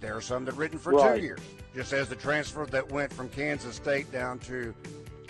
There 0.00 0.16
are 0.16 0.20
some 0.20 0.44
that 0.46 0.54
are 0.54 0.58
written 0.58 0.78
for 0.78 0.92
Right. 0.92 1.20
two 1.20 1.24
years. 1.26 1.40
Just 1.74 1.92
as 1.92 2.08
the 2.08 2.16
transfer 2.16 2.64
that 2.66 2.90
went 2.90 3.12
from 3.12 3.28
Kansas 3.28 3.76
State 3.76 4.10
down 4.10 4.38
to 4.40 4.74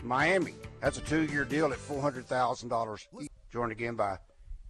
Miami. 0.02 0.54
That's 0.80 0.98
a 0.98 1.02
two-year 1.02 1.44
deal 1.44 1.72
at 1.72 1.78
four 1.78 2.00
hundred 2.00 2.26
thousand 2.26 2.68
dollars. 2.68 3.06
Joined 3.52 3.72
again 3.72 3.96
by 3.96 4.18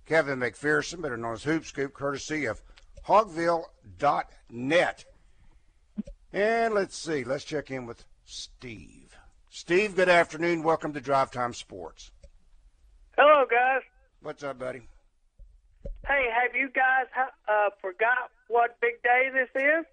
Kevin 0.06 0.38
McPherson, 0.38 1.02
better 1.02 1.16
known 1.18 1.34
as 1.34 1.42
Hoop 1.44 1.66
Scoop, 1.66 1.92
courtesy 1.92 2.46
of 2.46 2.62
Hawgville.net. 3.06 5.04
And 6.32 6.74
let's 6.74 6.96
see, 6.96 7.24
let's 7.24 7.44
check 7.44 7.70
in 7.70 7.84
with 7.86 8.04
Steve. 8.24 9.05
Steve, 9.56 9.96
good 9.96 10.10
afternoon. 10.10 10.62
Welcome 10.62 10.92
to 10.92 11.00
Drive 11.00 11.30
Time 11.30 11.54
Sports. 11.54 12.10
Hello, 13.16 13.46
guys. 13.50 13.80
What's 14.20 14.42
up, 14.42 14.58
buddy? 14.58 14.82
Hey, 16.06 16.26
have 16.30 16.54
you 16.54 16.68
guys 16.68 17.06
uh, 17.48 17.70
forgot 17.80 18.30
what 18.48 18.78
big 18.82 19.02
day 19.02 19.30
this 19.32 19.48
is? 19.54 19.86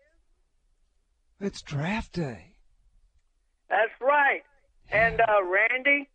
It's 1.39 1.61
draft 1.61 2.11
day. 2.11 2.55
That's 3.69 3.93
right. 4.01 4.41
And 4.91 5.21
uh, 5.21 5.41
Randy, 5.45 6.09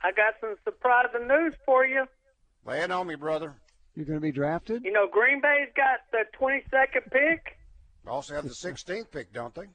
I 0.00 0.12
got 0.12 0.34
some 0.40 0.54
surprising 0.62 1.26
news 1.26 1.54
for 1.66 1.84
you. 1.84 2.06
Lay 2.64 2.82
it 2.82 2.92
on 2.92 3.08
me, 3.08 3.16
brother. 3.16 3.56
You're 3.96 4.06
going 4.06 4.18
to 4.18 4.22
be 4.22 4.30
drafted? 4.30 4.84
You 4.84 4.92
know, 4.92 5.08
Green 5.10 5.40
Bay's 5.40 5.70
got 5.74 5.98
the 6.12 6.26
22nd 6.38 7.10
pick. 7.10 7.58
They 8.04 8.10
also 8.12 8.36
have 8.36 8.44
the 8.44 8.50
16th 8.50 9.10
pick, 9.10 9.32
don't 9.32 9.52
they? 9.52 9.66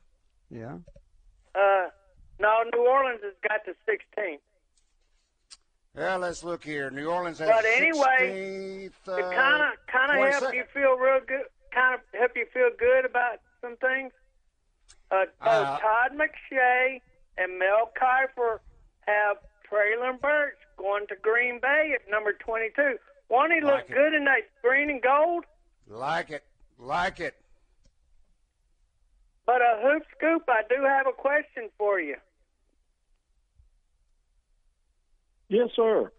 Yeah. 0.49 0.77
Uh, 1.53 1.89
no, 2.39 2.63
New 2.73 2.87
Orleans 2.87 3.21
has 3.23 3.33
got 3.47 3.65
the 3.65 3.73
16th. 3.91 4.39
Yeah, 5.97 6.15
let's 6.17 6.43
look 6.43 6.63
here. 6.63 6.91
New 6.91 7.07
Orleans 7.07 7.39
has 7.39 7.49
But 7.49 7.65
anyway, 7.65 8.89
16th. 8.89 9.03
To 9.05 9.13
uh, 9.13 9.33
kind 9.33 9.63
of 9.63 9.87
kind 9.87 10.11
of 10.11 10.41
help 10.41 10.53
you 10.53 10.63
feel 10.71 10.95
real 10.95 11.19
good, 11.25 11.45
kind 11.71 11.95
of 11.95 12.01
help 12.13 12.31
you 12.35 12.45
feel 12.53 12.69
good 12.77 13.05
about 13.05 13.39
some 13.61 13.77
things. 13.77 14.11
Uh, 15.09 15.25
both 15.43 15.47
Uh, 15.47 15.79
Todd 15.79 16.11
McShay 16.13 17.01
and 17.37 17.57
Mel 17.57 17.91
Kiper 17.99 18.59
have 19.07 19.37
Treylon 19.69 20.21
Burks 20.21 20.57
going 20.77 21.07
to 21.07 21.15
Green 21.15 21.59
Bay 21.59 21.93
at 21.95 22.09
number 22.11 22.33
22. 22.33 22.97
Won't 23.29 23.53
he 23.53 23.61
look 23.61 23.89
it. 23.89 23.93
good 23.93 24.13
in 24.13 24.25
that 24.25 24.41
green 24.61 24.89
and 24.89 25.01
gold? 25.01 25.45
Like 25.87 26.29
it. 26.29 26.43
Like 26.77 27.19
it. 27.19 27.35
But 29.45 29.61
a 29.61 29.79
hoop 29.81 30.03
scoop, 30.15 30.43
I 30.47 30.61
do 30.69 30.83
have 30.83 31.07
a 31.07 31.13
question 31.13 31.69
for 31.77 31.99
you. 31.99 32.17
Yes, 35.49 35.69
sir. 35.75 36.11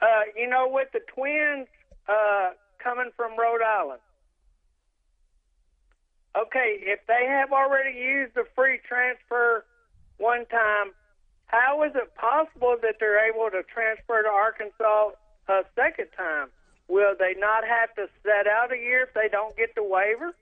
Uh, 0.00 0.06
you 0.36 0.48
know, 0.48 0.68
with 0.70 0.88
the 0.92 1.00
twins 1.14 1.68
uh, 2.08 2.50
coming 2.82 3.10
from 3.16 3.38
Rhode 3.38 3.62
Island. 3.62 4.00
Okay, 6.36 6.76
if 6.82 7.00
they 7.08 7.24
have 7.26 7.50
already 7.52 7.96
used 7.96 8.34
the 8.34 8.44
free 8.54 8.78
transfer 8.86 9.64
one 10.18 10.44
time, 10.46 10.92
how 11.46 11.82
is 11.84 11.92
it 11.94 12.14
possible 12.14 12.76
that 12.82 12.96
they're 13.00 13.24
able 13.30 13.48
to 13.50 13.62
transfer 13.72 14.22
to 14.22 14.28
Arkansas 14.28 15.10
a 15.48 15.62
second 15.74 16.08
time? 16.16 16.48
Will 16.88 17.14
they 17.18 17.34
not 17.38 17.64
have 17.64 17.94
to 17.94 18.06
set 18.22 18.46
out 18.46 18.72
a 18.72 18.76
year 18.76 19.04
if 19.08 19.14
they 19.14 19.28
don't 19.30 19.56
get 19.56 19.74
the 19.74 19.82
waiver? 19.82 20.34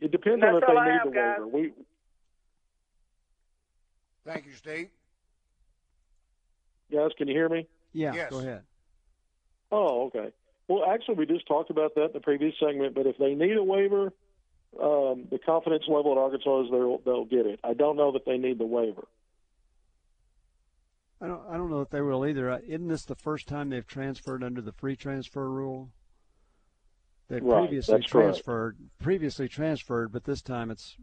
It 0.00 0.10
depends 0.10 0.40
That's 0.40 0.54
on 0.54 0.62
if 0.62 0.68
they 0.68 0.74
I 0.76 0.84
need 0.84 0.98
have, 0.98 1.08
the 1.08 1.14
guys. 1.14 1.36
waiver. 1.38 1.46
We 1.48 1.72
Thank 4.28 4.44
you, 4.44 4.52
Steve. 4.52 4.88
guys, 6.92 7.10
can 7.16 7.28
you 7.28 7.34
hear 7.34 7.48
me? 7.48 7.66
Yeah. 7.94 8.12
Yes. 8.14 8.30
Go 8.30 8.40
ahead. 8.40 8.62
Oh, 9.72 10.06
okay. 10.06 10.32
Well, 10.68 10.84
actually, 10.90 11.14
we 11.14 11.26
just 11.26 11.46
talked 11.46 11.70
about 11.70 11.94
that 11.94 12.06
in 12.06 12.12
the 12.12 12.20
previous 12.20 12.54
segment. 12.60 12.94
But 12.94 13.06
if 13.06 13.16
they 13.16 13.34
need 13.34 13.56
a 13.56 13.62
waiver, 13.62 14.12
um, 14.82 15.26
the 15.30 15.38
confidence 15.44 15.84
level 15.88 16.12
at 16.12 16.18
Arkansas 16.18 16.64
is 16.64 16.70
they'll 16.70 16.98
they'll 16.98 17.24
get 17.24 17.46
it. 17.46 17.58
I 17.64 17.72
don't 17.72 17.96
know 17.96 18.12
that 18.12 18.26
they 18.26 18.36
need 18.36 18.58
the 18.58 18.66
waiver. 18.66 19.06
I 21.22 21.26
don't. 21.26 21.42
I 21.48 21.56
don't 21.56 21.70
know 21.70 21.78
that 21.80 21.90
they 21.90 22.02
will 22.02 22.26
either. 22.26 22.50
Uh, 22.50 22.58
Isn't 22.66 22.88
this 22.88 23.06
the 23.06 23.16
first 23.16 23.48
time 23.48 23.70
they've 23.70 23.86
transferred 23.86 24.44
under 24.44 24.60
the 24.60 24.72
free 24.72 24.94
transfer 24.96 25.48
rule? 25.48 25.88
They've 27.28 27.42
Right, 27.42 27.60
previously 27.60 27.98
that's 28.00 28.12
correct. 28.12 28.28
transferred, 28.28 28.76
previously 28.98 29.48
transferred, 29.48 30.12
but 30.12 30.24
this 30.24 30.42
time 30.42 30.70
it's 30.70 30.96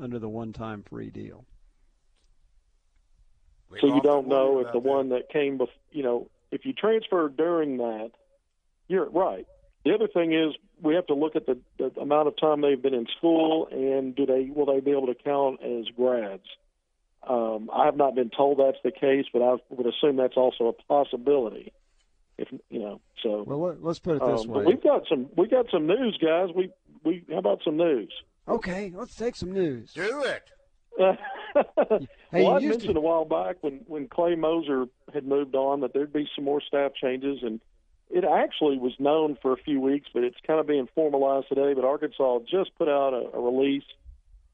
under 0.00 0.18
the 0.20 0.28
one-time 0.28 0.82
free 0.82 1.10
deal. 1.10 1.46
We've 3.70 3.80
so 3.80 3.94
you 3.94 4.00
don't 4.00 4.28
know 4.28 4.60
if 4.60 4.66
the 4.72 4.80
that. 4.80 4.88
one 4.88 5.10
that 5.10 5.30
came 5.30 5.58
bef- 5.58 5.68
you 5.92 6.02
know 6.02 6.28
if 6.50 6.64
you 6.64 6.72
transfer 6.72 7.28
during 7.28 7.78
that 7.78 8.10
you're 8.88 9.08
right 9.08 9.46
the 9.84 9.94
other 9.94 10.08
thing 10.08 10.32
is 10.32 10.54
we 10.82 10.94
have 10.94 11.06
to 11.06 11.14
look 11.14 11.36
at 11.36 11.46
the, 11.46 11.58
the 11.78 12.00
amount 12.00 12.28
of 12.28 12.36
time 12.38 12.60
they've 12.60 12.80
been 12.80 12.94
in 12.94 13.06
school 13.16 13.68
and 13.70 14.14
do 14.16 14.26
they 14.26 14.50
will 14.54 14.66
they 14.66 14.80
be 14.80 14.90
able 14.90 15.06
to 15.06 15.14
count 15.14 15.60
as 15.62 15.86
grads 15.96 16.46
um, 17.28 17.70
I 17.72 17.84
have 17.84 17.96
not 17.96 18.14
been 18.14 18.30
told 18.30 18.58
that's 18.58 18.78
the 18.82 18.90
case, 18.90 19.26
but 19.32 19.42
I 19.42 19.56
would 19.68 19.86
assume 19.86 20.16
that's 20.16 20.36
also 20.36 20.68
a 20.68 20.72
possibility. 20.72 21.72
If 22.38 22.48
you 22.70 22.78
know, 22.78 23.00
so 23.22 23.44
Well, 23.46 23.60
let, 23.60 23.84
let's 23.84 23.98
put 23.98 24.16
it 24.16 24.26
this 24.26 24.42
um, 24.42 24.48
way. 24.48 24.54
but 24.60 24.66
we've 24.66 24.82
got 24.82 25.02
some 25.08 25.28
we 25.36 25.46
got 25.46 25.66
some 25.70 25.86
news, 25.86 26.18
guys. 26.20 26.48
We 26.54 26.70
we 27.04 27.22
how 27.30 27.38
about 27.38 27.60
some 27.62 27.76
news? 27.76 28.10
Okay, 28.48 28.92
let's 28.94 29.14
take 29.14 29.36
some 29.36 29.52
news. 29.52 29.92
Do 29.92 30.22
it. 30.22 30.50
Hey, 32.32 32.44
well, 32.44 32.56
I 32.56 32.60
mentioned 32.60 32.94
to- 32.94 32.98
a 32.98 33.00
while 33.00 33.24
back 33.24 33.56
when 33.60 33.80
when 33.88 34.06
Clay 34.08 34.36
Moser 34.36 34.86
had 35.12 35.26
moved 35.26 35.56
on 35.56 35.80
that 35.80 35.92
there'd 35.92 36.12
be 36.12 36.28
some 36.36 36.44
more 36.44 36.60
staff 36.60 36.92
changes, 36.94 37.40
and 37.42 37.60
it 38.08 38.24
actually 38.24 38.78
was 38.78 38.92
known 39.00 39.36
for 39.42 39.52
a 39.52 39.56
few 39.56 39.80
weeks, 39.80 40.08
but 40.14 40.22
it's 40.22 40.36
kind 40.46 40.60
of 40.60 40.66
being 40.66 40.88
formalized 40.94 41.48
today. 41.48 41.74
But 41.74 41.84
Arkansas 41.84 42.40
just 42.48 42.76
put 42.78 42.88
out 42.88 43.14
a, 43.14 43.36
a 43.36 43.40
release, 43.40 43.84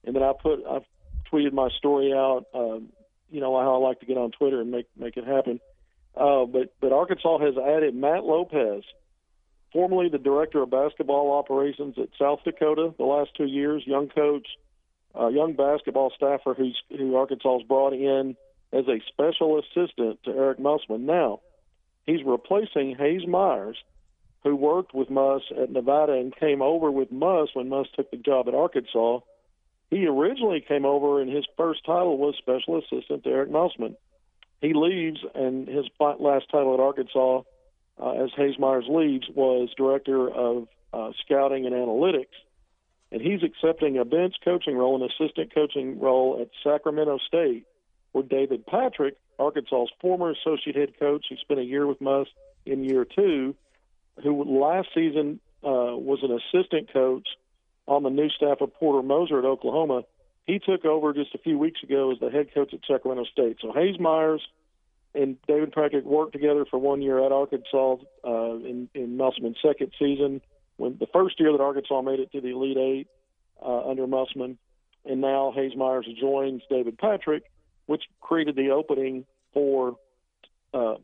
and 0.04 0.16
then 0.16 0.22
I 0.22 0.32
put 0.40 0.64
I 0.66 0.78
tweeted 1.30 1.52
my 1.52 1.68
story 1.76 2.12
out. 2.12 2.46
Um, 2.54 2.88
you 3.30 3.40
know 3.40 3.58
how 3.60 3.74
I 3.74 3.78
like 3.78 4.00
to 4.00 4.06
get 4.06 4.16
on 4.16 4.30
Twitter 4.30 4.60
and 4.60 4.70
make 4.70 4.86
make 4.96 5.16
it 5.18 5.26
happen. 5.26 5.60
Uh, 6.16 6.46
but 6.46 6.72
but 6.80 6.92
Arkansas 6.92 7.38
has 7.40 7.58
added 7.58 7.94
Matt 7.94 8.24
Lopez, 8.24 8.84
formerly 9.72 10.08
the 10.08 10.18
director 10.18 10.62
of 10.62 10.70
basketball 10.70 11.36
operations 11.36 11.96
at 11.98 12.08
South 12.18 12.40
Dakota 12.44 12.94
the 12.96 13.04
last 13.04 13.32
two 13.36 13.44
years, 13.44 13.82
young 13.86 14.08
coach 14.08 14.46
a 15.18 15.30
young 15.30 15.54
basketball 15.54 16.12
staffer 16.14 16.54
who's 16.54 16.80
who 16.90 17.16
Arkansas 17.16 17.58
has 17.58 17.66
brought 17.66 17.92
in 17.92 18.36
as 18.72 18.84
a 18.88 19.00
special 19.08 19.58
assistant 19.58 20.22
to 20.24 20.30
Eric 20.30 20.58
Musselman. 20.58 21.06
Now, 21.06 21.40
he's 22.04 22.24
replacing 22.24 22.96
Hayes 22.96 23.26
Myers, 23.26 23.76
who 24.44 24.54
worked 24.54 24.94
with 24.94 25.10
Muss 25.10 25.42
at 25.50 25.70
Nevada 25.70 26.12
and 26.12 26.34
came 26.36 26.62
over 26.62 26.90
with 26.90 27.10
Muss 27.10 27.50
when 27.54 27.68
Muss 27.68 27.88
took 27.94 28.10
the 28.10 28.16
job 28.16 28.48
at 28.48 28.54
Arkansas. 28.54 29.20
He 29.90 30.06
originally 30.06 30.60
came 30.66 30.84
over, 30.84 31.20
and 31.20 31.30
his 31.30 31.46
first 31.56 31.84
title 31.84 32.18
was 32.18 32.34
special 32.36 32.78
assistant 32.78 33.24
to 33.24 33.30
Eric 33.30 33.50
Musselman. 33.50 33.96
He 34.60 34.72
leaves, 34.74 35.20
and 35.34 35.68
his 35.68 35.86
last 36.00 36.50
title 36.50 36.74
at 36.74 36.80
Arkansas, 36.80 37.42
uh, 38.00 38.10
as 38.24 38.30
Hayes 38.36 38.58
Myers 38.58 38.86
leaves, 38.88 39.28
was 39.34 39.68
director 39.76 40.28
of 40.28 40.68
uh, 40.92 41.12
scouting 41.24 41.66
and 41.66 41.74
analytics 41.74 42.34
and 43.12 43.20
he's 43.20 43.42
accepting 43.42 43.98
a 43.98 44.04
bench 44.04 44.34
coaching 44.44 44.76
role, 44.76 45.02
an 45.02 45.08
assistant 45.10 45.54
coaching 45.54 45.98
role 46.00 46.38
at 46.40 46.48
Sacramento 46.62 47.18
State, 47.26 47.66
where 48.12 48.24
David 48.24 48.66
Patrick, 48.66 49.16
Arkansas's 49.38 49.90
former 50.00 50.30
associate 50.30 50.76
head 50.76 50.98
coach, 50.98 51.26
who 51.28 51.36
spent 51.36 51.60
a 51.60 51.64
year 51.64 51.86
with 51.86 52.00
Muss 52.00 52.28
in 52.64 52.82
year 52.84 53.04
two, 53.04 53.54
who 54.22 54.44
last 54.44 54.88
season 54.94 55.40
uh, 55.62 55.94
was 55.96 56.20
an 56.22 56.32
assistant 56.32 56.92
coach 56.92 57.28
on 57.86 58.02
the 58.02 58.10
new 58.10 58.28
staff 58.30 58.60
of 58.60 58.74
Porter 58.74 59.06
Moser 59.06 59.38
at 59.38 59.44
Oklahoma, 59.44 60.02
he 60.44 60.58
took 60.58 60.84
over 60.84 61.12
just 61.12 61.34
a 61.34 61.38
few 61.38 61.58
weeks 61.58 61.82
ago 61.82 62.12
as 62.12 62.18
the 62.20 62.30
head 62.30 62.52
coach 62.54 62.72
at 62.72 62.80
Sacramento 62.86 63.24
State. 63.30 63.58
So 63.60 63.72
Hayes 63.72 63.98
Myers 63.98 64.42
and 65.14 65.36
David 65.46 65.72
Patrick 65.72 66.04
worked 66.04 66.32
together 66.32 66.64
for 66.68 66.78
one 66.78 67.02
year 67.02 67.24
at 67.24 67.32
Arkansas 67.32 67.96
uh, 68.24 68.54
in, 68.56 68.88
in 68.94 69.16
Musselman's 69.16 69.56
second 69.64 69.92
season. 69.98 70.40
When 70.76 70.96
the 70.98 71.06
first 71.12 71.40
year 71.40 71.52
that 71.52 71.60
Arkansas 71.60 72.02
made 72.02 72.20
it 72.20 72.32
to 72.32 72.40
the 72.40 72.50
Elite 72.50 72.76
Eight 72.76 73.08
uh, 73.64 73.88
under 73.88 74.06
Musselman, 74.06 74.58
and 75.04 75.20
now 75.20 75.52
Hayes 75.54 75.76
Myers 75.76 76.06
joins 76.20 76.62
David 76.68 76.98
Patrick, 76.98 77.44
which 77.86 78.02
created 78.20 78.56
the 78.56 78.70
opening 78.70 79.24
for 79.52 79.96
uh, 80.74 80.96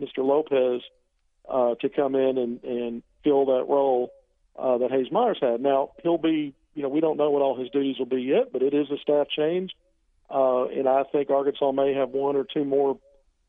Mr. 0.00 0.18
Lopez 0.18 0.82
uh, 1.48 1.74
to 1.80 1.88
come 1.88 2.14
in 2.14 2.38
and, 2.38 2.62
and 2.62 3.02
fill 3.24 3.46
that 3.46 3.64
role 3.68 4.10
uh, 4.58 4.78
that 4.78 4.90
Hayes 4.90 5.10
Myers 5.10 5.38
had. 5.40 5.60
Now 5.60 5.90
he'll 6.02 6.18
be, 6.18 6.54
you 6.74 6.82
know, 6.82 6.88
we 6.88 7.00
don't 7.00 7.16
know 7.16 7.30
what 7.30 7.42
all 7.42 7.58
his 7.58 7.70
duties 7.70 7.98
will 7.98 8.06
be 8.06 8.22
yet, 8.22 8.52
but 8.52 8.62
it 8.62 8.74
is 8.74 8.90
a 8.90 8.98
staff 8.98 9.28
change, 9.28 9.72
uh, 10.30 10.66
and 10.66 10.88
I 10.88 11.04
think 11.04 11.30
Arkansas 11.30 11.72
may 11.72 11.94
have 11.94 12.10
one 12.10 12.36
or 12.36 12.44
two 12.44 12.64
more 12.64 12.98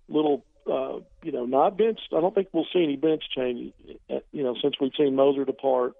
little, 0.07 0.45
uh, 0.67 0.99
you 1.23 1.31
know, 1.31 1.45
not 1.45 1.77
bench. 1.77 1.99
I 2.15 2.21
don't 2.21 2.33
think 2.33 2.49
we'll 2.51 2.67
see 2.73 2.83
any 2.83 2.95
bench 2.95 3.23
change, 3.35 3.73
uh, 4.09 4.19
you 4.31 4.43
know, 4.43 4.55
since 4.61 4.75
we've 4.79 4.91
seen 4.97 5.15
Moser 5.15 5.45
depart 5.45 5.93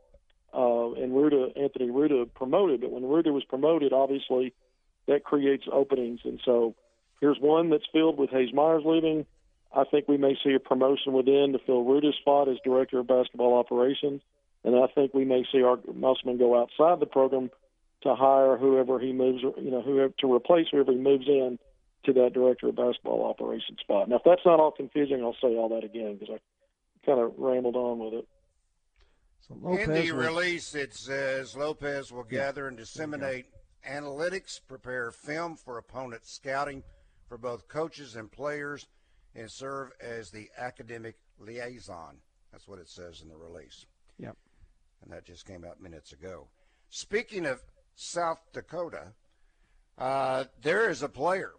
uh, 0.54 0.92
and 0.94 1.16
Ruta, 1.16 1.50
Anthony 1.56 1.92
Ruta 1.92 2.28
promoted. 2.34 2.82
But 2.82 2.92
when 2.92 3.04
Ruta 3.04 3.32
was 3.32 3.44
promoted, 3.44 3.94
obviously 3.94 4.54
that 5.08 5.24
creates 5.24 5.66
openings, 5.72 6.22
and 6.24 6.40
so 6.46 6.76
here's 7.20 7.38
one 7.40 7.70
that's 7.70 7.86
filled 7.92 8.18
with 8.18 8.30
Hayes 8.30 8.54
Myers 8.54 8.84
leaving. 8.86 9.26
I 9.76 9.84
think 9.84 10.08
we 10.08 10.18
may 10.18 10.36
see 10.44 10.54
a 10.54 10.60
promotion 10.60 11.14
within 11.14 11.54
to 11.54 11.60
fill 11.60 11.84
Ruta's 11.84 12.16
spot 12.20 12.48
as 12.48 12.58
director 12.64 13.00
of 13.00 13.08
basketball 13.08 13.58
operations, 13.58 14.22
and 14.64 14.76
I 14.76 14.88
think 14.88 15.14
we 15.14 15.26
may 15.26 15.46
see 15.52 15.62
our 15.64 15.80
Musselman 15.94 16.38
go 16.38 16.60
outside 16.60 17.00
the 17.00 17.06
program 17.06 17.50
to 18.02 18.16
hire 18.16 18.58
whoever 18.58 19.00
he 19.00 19.14
moves, 19.14 19.42
you 19.42 19.72
know, 19.72 19.82
whoever 19.82 20.14
to 20.20 20.34
replace 20.34 20.68
whoever 20.72 20.92
he 20.92 20.98
moves 20.98 21.28
in 21.28 21.60
to 22.06 22.14
that 22.14 22.34
director 22.34 22.70
of 22.70 22.76
basketball 22.76 23.26
operations 23.26 23.80
spot. 23.80 24.10
Now, 24.10 24.18
if 24.18 24.22
that's 24.26 24.46
not 24.46 24.60
all 24.60 24.72
confusing, 24.72 25.22
I'll 25.22 25.36
say 25.42 25.56
all 25.56 25.70
that 25.70 25.84
again 25.84 26.18
because 26.18 26.36
I 26.36 27.06
kind 27.06 27.20
of 27.20 27.34
rambled 27.38 27.76
on 27.76 28.00
with 28.00 28.14
it. 28.14 28.28
So 29.48 29.56
Lopez 29.62 29.88
In 29.88 29.94
the 29.94 30.12
was... 30.12 30.26
release, 30.26 30.76
it 30.76 30.94
says 30.94 31.56
Lopez 31.56 32.12
will 32.12 32.26
yeah. 32.30 32.40
gather 32.40 32.68
and 32.68 32.78
disseminate 32.78 33.48
analytics, 33.88 34.60
prepare 34.68 35.12
film 35.12 35.56
for 35.56 35.78
opponent 35.78 36.26
scouting 36.26 36.84
for 37.28 37.38
both 37.38 37.68
coaches 37.68 38.16
and 38.16 38.32
players, 38.32 38.88
and 39.36 39.50
serve 39.50 39.92
as 40.02 40.32
the 40.32 40.50
academic 40.58 41.16
liaison. 41.40 42.18
That's 42.52 42.68
what 42.68 42.80
it 42.80 42.90
says 42.90 43.22
in 43.22 43.30
the 43.30 43.38
release. 43.38 43.86
Yep. 44.18 44.36
And 45.04 45.14
that 45.14 45.26
just 45.26 45.46
came 45.46 45.64
out 45.64 45.82
minutes 45.82 46.12
ago. 46.12 46.48
Speaking 46.90 47.46
of 47.46 47.62
South 47.96 48.42
Dakota, 48.54 49.14
uh, 49.98 50.46
there 50.62 50.90
is 50.90 51.04
a 51.04 51.10
player 51.10 51.54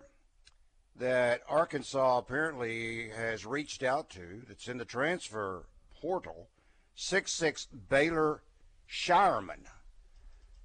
that 0.96 1.42
Arkansas 1.48 2.18
apparently 2.18 3.10
has 3.10 3.46
reached 3.46 3.82
out 3.82 4.10
to 4.10 4.42
that's 4.48 4.68
in 4.68 4.78
the 4.78 4.84
transfer 4.84 5.64
portal. 6.00 6.48
Six 6.94 7.32
six 7.32 7.66
Baylor 7.88 8.42
Scheierman. 8.90 9.66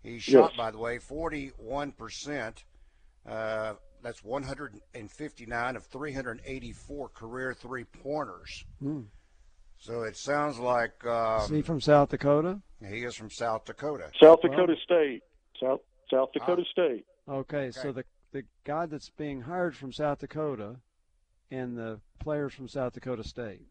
He 0.03 0.19
shot, 0.19 0.51
yes. 0.51 0.57
by 0.57 0.71
the 0.71 0.77
way, 0.77 0.99
41%. 0.99 2.63
Uh, 3.27 3.73
that's 4.03 4.23
159 4.23 5.75
of 5.75 5.83
384 5.83 7.09
career 7.09 7.55
three 7.59 7.85
pointers. 7.85 8.65
Mm. 8.83 9.05
So 9.79 10.03
it 10.03 10.15
sounds 10.15 10.59
like. 10.59 11.05
Um, 11.05 11.41
is 11.41 11.49
he 11.49 11.61
from 11.63 11.81
South 11.81 12.09
Dakota? 12.09 12.61
He 12.87 13.03
is 13.03 13.15
from 13.15 13.31
South 13.31 13.65
Dakota. 13.65 14.11
South 14.21 14.41
Dakota 14.41 14.73
well, 14.73 14.77
State. 14.83 15.23
South 15.59 15.79
South 16.11 16.29
Dakota 16.33 16.61
uh, 16.61 16.71
State. 16.71 17.05
Okay, 17.27 17.57
okay, 17.57 17.71
so 17.71 17.91
the 17.91 18.05
the 18.35 18.43
guy 18.65 18.85
that's 18.85 19.09
being 19.11 19.39
hired 19.39 19.77
from 19.77 19.93
South 19.93 20.19
Dakota 20.19 20.75
and 21.51 21.77
the 21.77 22.01
players 22.19 22.53
from 22.53 22.67
South 22.67 22.91
Dakota 22.91 23.23
State. 23.23 23.61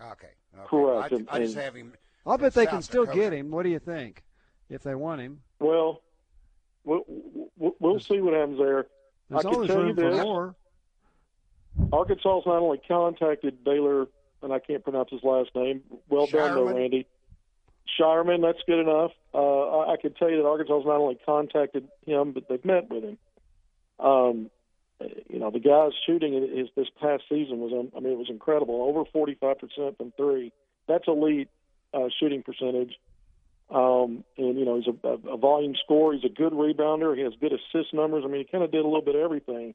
Okay. 0.00 0.28
okay. 0.56 0.66
Correct. 0.66 1.12
I, 1.28 1.36
I 1.36 1.38
just 1.40 1.56
have 1.56 1.74
him. 1.74 1.92
I'll 2.24 2.38
bet 2.38 2.54
they 2.54 2.64
South 2.64 2.72
can 2.72 2.82
still 2.82 3.04
Dakota. 3.04 3.20
get 3.20 3.32
him. 3.34 3.50
What 3.50 3.64
do 3.64 3.68
you 3.68 3.78
think? 3.78 4.24
If 4.70 4.82
they 4.82 4.94
want 4.94 5.20
him. 5.20 5.42
Well, 5.60 6.00
we'll, 6.84 7.04
we'll 7.58 8.00
see 8.00 8.18
what 8.20 8.32
happens 8.32 8.58
there. 8.58 8.86
There's 9.28 9.44
I 9.44 9.50
can 9.50 9.66
tell 9.66 9.86
you 9.86 9.92
this. 9.92 10.22
More. 10.22 10.54
Arkansas's 11.92 12.46
not 12.46 12.62
only 12.62 12.80
contacted 12.88 13.62
Baylor, 13.62 14.06
and 14.42 14.54
I 14.54 14.58
can't 14.58 14.82
pronounce 14.82 15.10
his 15.10 15.22
last 15.22 15.50
name. 15.54 15.82
Well 16.08 16.26
done, 16.26 16.54
though, 16.54 16.72
Randy. 16.72 17.06
Scheierman, 18.00 18.40
that's 18.40 18.62
good 18.66 18.78
enough. 18.80 19.10
Uh, 19.34 19.80
I, 19.80 19.92
I 19.92 19.96
can 19.98 20.14
tell 20.14 20.30
you 20.30 20.38
that 20.38 20.48
Arkansas's 20.48 20.86
not 20.86 20.96
only 20.96 21.18
contacted 21.26 21.88
him, 22.06 22.32
but 22.32 22.48
they've 22.48 22.64
met 22.64 22.88
with 22.88 23.04
him. 23.04 23.18
Um, 23.98 24.50
you 25.28 25.38
know, 25.38 25.50
the 25.50 25.60
guy's 25.60 25.92
shooting 26.06 26.34
is 26.34 26.68
this 26.76 26.88
past 27.00 27.24
season 27.28 27.58
was, 27.58 27.90
I 27.96 28.00
mean, 28.00 28.12
it 28.12 28.18
was 28.18 28.30
incredible. 28.30 28.82
Over 28.82 29.04
45% 29.04 29.96
from 29.96 30.12
three. 30.16 30.52
That's 30.86 31.04
elite 31.06 31.48
uh, 31.92 32.08
shooting 32.20 32.42
percentage. 32.42 32.94
Um, 33.70 34.24
and, 34.36 34.58
you 34.58 34.64
know, 34.64 34.76
he's 34.76 34.86
a, 34.86 35.08
a, 35.08 35.34
a 35.34 35.36
volume 35.36 35.74
scorer. 35.84 36.14
He's 36.14 36.24
a 36.24 36.34
good 36.34 36.52
rebounder. 36.52 37.16
He 37.16 37.22
has 37.22 37.32
good 37.40 37.52
assist 37.52 37.92
numbers. 37.92 38.22
I 38.24 38.28
mean, 38.28 38.40
he 38.40 38.50
kind 38.50 38.62
of 38.62 38.70
did 38.70 38.80
a 38.80 38.88
little 38.88 39.02
bit 39.02 39.14
of 39.14 39.22
everything. 39.22 39.74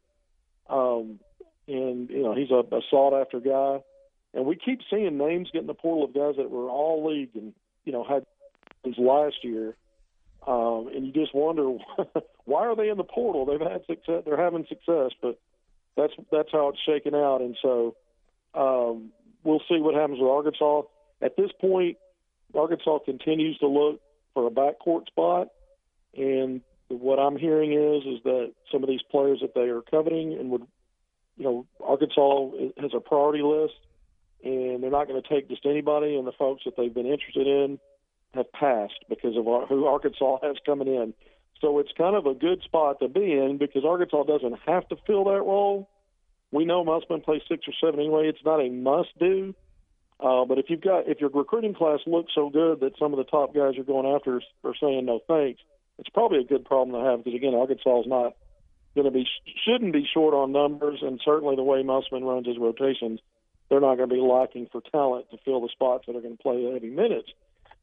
Um, 0.70 1.20
and, 1.68 2.10
you 2.10 2.24
know, 2.24 2.36
he's 2.36 2.52
a, 2.52 2.64
a 2.76 2.82
sought 2.90 3.20
after 3.20 3.40
guy. 3.40 3.80
And 4.34 4.46
we 4.46 4.56
keep 4.56 4.82
seeing 4.90 5.18
names 5.18 5.50
get 5.52 5.62
in 5.62 5.68
the 5.68 5.74
portal 5.74 6.06
of 6.06 6.14
guys 6.14 6.36
that 6.38 6.50
were 6.50 6.70
all 6.70 7.12
league 7.12 7.32
and, 7.34 7.54
you 7.84 7.92
know, 7.92 8.04
had 8.04 8.26
his 8.84 8.96
last 8.98 9.44
year. 9.44 9.76
Um, 10.48 10.90
and 10.94 11.06
you 11.06 11.12
just 11.12 11.36
wonder 11.36 11.64
why 12.46 12.66
are 12.66 12.76
they 12.76 12.90
in 12.90 12.98
the 12.98 13.04
portal? 13.04 13.46
They've 13.46 13.60
had 13.60 13.86
success. 13.86 14.24
They're 14.26 14.42
having 14.42 14.66
success, 14.68 15.12
but 15.22 15.40
that's 15.96 16.14
that's 16.32 16.50
how 16.52 16.70
it's 16.70 16.80
shaken 16.86 17.14
out. 17.14 17.42
And 17.42 17.58
so 17.62 17.96
um, 18.54 19.12
we'll 19.44 19.62
see 19.70 19.80
what 19.80 19.96
happens 19.96 20.20
with 20.20 20.30
Arkansas. 20.30 20.84
At 21.22 21.36
this 21.36 21.52
point, 21.60 21.98
Arkansas 22.56 23.00
continues 23.00 23.58
to 23.60 23.68
look 23.68 24.00
for 24.34 24.48
a 24.48 24.52
backcourt 24.52 25.08
spot, 25.08 25.50
and 26.16 26.62
what 26.88 27.20
I'm 27.20 27.38
hearing 27.38 27.74
is 27.74 28.04
is 28.06 28.24
that 28.24 28.54
some 28.72 28.84
of 28.84 28.90
these 28.90 29.04
players 29.12 29.40
that 29.42 29.54
they 29.54 29.70
are 29.70 29.82
coveting 29.82 30.34
and 30.34 30.50
would, 30.50 30.66
you 31.38 31.44
know, 31.44 31.66
Arkansas 31.84 32.50
has 32.80 32.92
a 32.96 33.00
priority 33.00 33.44
list, 33.44 33.76
and 34.44 34.82
they're 34.82 34.90
not 34.90 35.08
going 35.08 35.22
to 35.22 35.30
take 35.30 35.50
just 35.50 35.66
anybody. 35.66 36.16
And 36.16 36.26
the 36.26 36.32
folks 36.32 36.64
that 36.66 36.76
they've 36.78 36.94
been 36.94 37.06
interested 37.06 37.46
in 37.46 37.80
have 38.34 38.52
passed 38.52 39.06
because 39.10 39.36
of 39.36 39.46
who 39.68 39.86
Arkansas 39.86 40.38
has 40.44 40.56
coming 40.66 40.88
in. 40.88 41.14
So 41.62 41.80
it's 41.80 41.92
kind 41.98 42.16
of 42.16 42.26
a 42.26 42.34
good 42.34 42.62
spot 42.64 43.00
to 43.02 43.08
be 43.08 43.34
in 43.34 43.58
because 43.58 43.84
Arkansas 43.86 44.24
doesn't 44.24 44.60
have 44.66 44.88
to 44.90 44.96
fill 45.06 45.26
that 45.26 45.42
role. 45.42 45.90
We 46.52 46.66
know 46.66 46.84
Musselman 46.84 47.22
plays 47.22 47.42
six 47.48 47.66
or 47.68 47.74
seven 47.82 48.00
anyway. 48.00 48.28
It's 48.28 48.44
not 48.46 48.60
a 48.60 48.70
must 48.70 49.18
do. 49.20 49.54
Uh, 50.20 50.46
but 50.46 50.58
if 50.58 50.66
you've 50.70 50.82
got 50.82 51.08
if 51.08 51.22
your 51.22 51.30
recruiting 51.30 51.74
class 51.74 52.00
looks 52.06 52.34
so 52.36 52.50
good 52.50 52.82
that 52.82 52.98
some 53.00 53.14
of 53.14 53.18
the 53.18 53.24
top 53.24 53.54
guys 53.54 53.74
you're 53.76 53.86
going 53.86 54.06
after 54.06 54.42
are 54.64 54.76
saying 54.80 55.06
no 55.06 55.20
thanks, 55.28 55.62
it's 55.98 56.10
probably 56.10 56.40
a 56.40 56.44
good 56.44 56.66
problem 56.66 57.00
to 57.00 57.10
have 57.10 57.24
because 57.24 57.36
again 57.36 57.56
Arkansas 57.56 58.02
is 58.02 58.08
not 58.08 58.36
going 58.96 59.06
to 59.06 59.12
be 59.12 59.26
shouldn't 59.66 59.94
be 59.94 60.06
short 60.14 60.34
on 60.34 60.52
numbers 60.52 61.00
and 61.02 61.22
certainly 61.24 61.56
the 61.56 61.64
way 61.64 61.84
Musselman 61.84 62.26
runs 62.26 62.48
his 62.48 62.58
rotations, 62.58 63.22
they're 63.70 63.80
not 63.80 63.96
going 63.96 64.10
to 64.10 64.16
be 64.16 64.22
lacking 64.22 64.68
for 64.72 64.82
talent 64.92 65.30
to 65.32 65.38
fill 65.46 65.62
the 65.62 65.70
spots 65.70 66.04
that 66.08 66.18
are 66.18 66.22
going 66.22 66.36
to 66.36 66.44
play 66.44 66.70
heavy 66.74 66.90
minutes. 66.90 67.30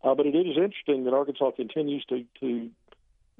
Uh, 0.02 0.14
but 0.14 0.26
it 0.26 0.34
is 0.34 0.56
interesting 0.56 1.04
that 1.04 1.14
Arkansas 1.14 1.50
continues 1.52 2.04
to, 2.06 2.24
to 2.40 2.70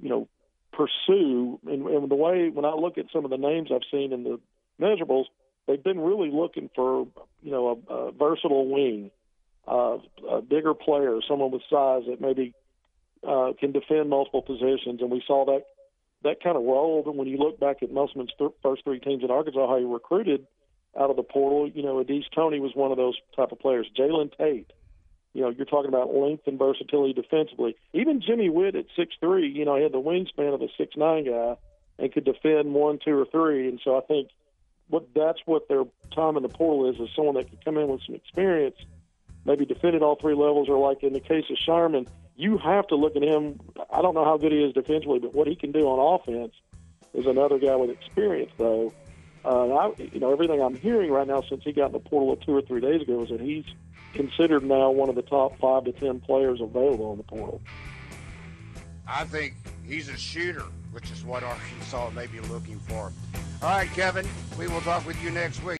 you 0.00 0.08
know, 0.08 0.28
pursue. 0.72 1.58
And, 1.66 1.86
and 1.86 2.10
the 2.10 2.14
way 2.14 2.48
when 2.48 2.64
I 2.64 2.72
look 2.72 2.98
at 2.98 3.06
some 3.12 3.24
of 3.24 3.30
the 3.30 3.36
names 3.36 3.70
I've 3.72 3.82
seen 3.90 4.12
in 4.12 4.24
the 4.24 4.40
measurables, 4.80 5.24
they've 5.66 5.82
been 5.82 6.00
really 6.00 6.30
looking 6.30 6.70
for, 6.74 7.06
you 7.42 7.50
know, 7.50 7.82
a, 7.88 7.92
a 7.92 8.12
versatile 8.12 8.68
wing, 8.68 9.10
uh, 9.66 9.98
a 10.28 10.42
bigger 10.42 10.74
player, 10.74 11.18
someone 11.28 11.50
with 11.50 11.62
size 11.70 12.02
that 12.08 12.20
maybe 12.20 12.54
uh, 13.26 13.52
can 13.58 13.72
defend 13.72 14.10
multiple 14.10 14.42
positions. 14.42 15.00
And 15.00 15.10
we 15.10 15.22
saw 15.26 15.44
that 15.46 15.62
that 16.22 16.42
kind 16.42 16.56
of 16.56 16.64
rolled. 16.64 17.06
And 17.06 17.16
when 17.16 17.28
you 17.28 17.38
look 17.38 17.60
back 17.60 17.82
at 17.82 17.90
Musselman's 17.90 18.32
th- 18.38 18.50
first 18.62 18.84
three 18.84 19.00
teams 19.00 19.22
in 19.22 19.30
Arkansas, 19.30 19.66
how 19.66 19.78
he 19.78 19.84
recruited 19.84 20.46
out 20.98 21.10
of 21.10 21.16
the 21.16 21.22
portal, 21.22 21.68
you 21.68 21.82
know, 21.82 22.02
Au'Diese 22.02 22.30
Toney 22.34 22.58
was 22.58 22.72
one 22.74 22.90
of 22.90 22.96
those 22.96 23.16
type 23.36 23.52
of 23.52 23.58
players. 23.58 23.86
Jalen 23.98 24.36
Tate 24.36 24.70
you 25.36 25.42
know, 25.42 25.50
you're 25.50 25.66
talking 25.66 25.90
about 25.90 26.14
length 26.14 26.46
and 26.46 26.58
versatility 26.58 27.12
defensively. 27.12 27.76
Even 27.92 28.22
Jimmy 28.22 28.48
Whitt 28.48 28.74
at 28.74 28.86
six 28.96 29.14
three, 29.20 29.50
you 29.50 29.66
know, 29.66 29.76
he 29.76 29.82
had 29.82 29.92
the 29.92 30.00
wingspan 30.00 30.54
of 30.54 30.62
a 30.62 30.68
six 30.78 30.96
nine 30.96 31.26
guy 31.26 31.56
and 31.98 32.10
could 32.10 32.24
defend 32.24 32.72
one, 32.72 32.98
two, 33.04 33.18
or 33.18 33.26
three. 33.26 33.68
And 33.68 33.78
so 33.84 33.98
I 33.98 34.00
think 34.00 34.30
what 34.88 35.06
that's 35.14 35.38
what 35.44 35.68
their 35.68 35.84
time 36.14 36.38
in 36.38 36.42
the 36.42 36.48
portal 36.48 36.88
is 36.88 36.98
is 36.98 37.14
someone 37.14 37.34
that 37.34 37.48
can 37.50 37.58
come 37.62 37.76
in 37.76 37.86
with 37.86 38.00
some 38.06 38.14
experience, 38.14 38.76
maybe 39.44 39.66
defend 39.66 39.94
at 39.94 40.02
all 40.02 40.16
three 40.16 40.34
levels, 40.34 40.70
or 40.70 40.78
like 40.78 41.02
in 41.02 41.12
the 41.12 41.20
case 41.20 41.44
of 41.50 41.58
Scheierman, 41.58 42.08
you 42.34 42.56
have 42.56 42.86
to 42.86 42.96
look 42.96 43.14
at 43.14 43.22
him. 43.22 43.60
I 43.92 44.00
don't 44.00 44.14
know 44.14 44.24
how 44.24 44.38
good 44.38 44.52
he 44.52 44.64
is 44.64 44.72
defensively, 44.72 45.18
but 45.18 45.34
what 45.34 45.46
he 45.46 45.54
can 45.54 45.70
do 45.70 45.80
on 45.80 46.18
offense 46.18 46.54
is 47.12 47.26
another 47.26 47.58
guy 47.58 47.76
with 47.76 47.90
experience, 47.90 48.52
though. 48.56 48.94
Uh, 49.44 49.68
I, 49.68 49.92
you 49.98 50.18
know, 50.18 50.32
everything 50.32 50.62
I'm 50.62 50.76
hearing 50.76 51.10
right 51.10 51.26
now 51.26 51.42
since 51.42 51.62
he 51.62 51.72
got 51.72 51.86
in 51.88 51.92
the 51.92 52.00
portal 52.00 52.36
two 52.36 52.56
or 52.56 52.62
three 52.62 52.80
days 52.80 53.02
ago 53.02 53.22
is 53.22 53.28
that 53.28 53.40
he's 53.40 53.66
considered 54.16 54.64
now 54.64 54.90
one 54.90 55.08
of 55.08 55.14
the 55.14 55.22
top 55.22 55.58
five 55.60 55.84
to 55.84 55.92
ten 55.92 56.20
players 56.20 56.60
available 56.60 57.12
in 57.12 57.18
the 57.18 57.24
portal. 57.24 57.60
I 59.06 59.24
think 59.24 59.54
he's 59.86 60.08
a 60.08 60.16
shooter 60.16 60.64
which 60.96 61.10
is 61.10 61.22
what 61.26 61.42
Arkansas 61.42 62.08
may 62.14 62.26
be 62.26 62.40
looking 62.40 62.78
for. 62.80 63.12
All 63.62 63.68
right, 63.68 63.88
Kevin, 63.92 64.26
we 64.58 64.66
will 64.66 64.80
talk 64.80 65.06
with 65.06 65.22
you 65.22 65.30
next 65.30 65.62
week. 65.62 65.74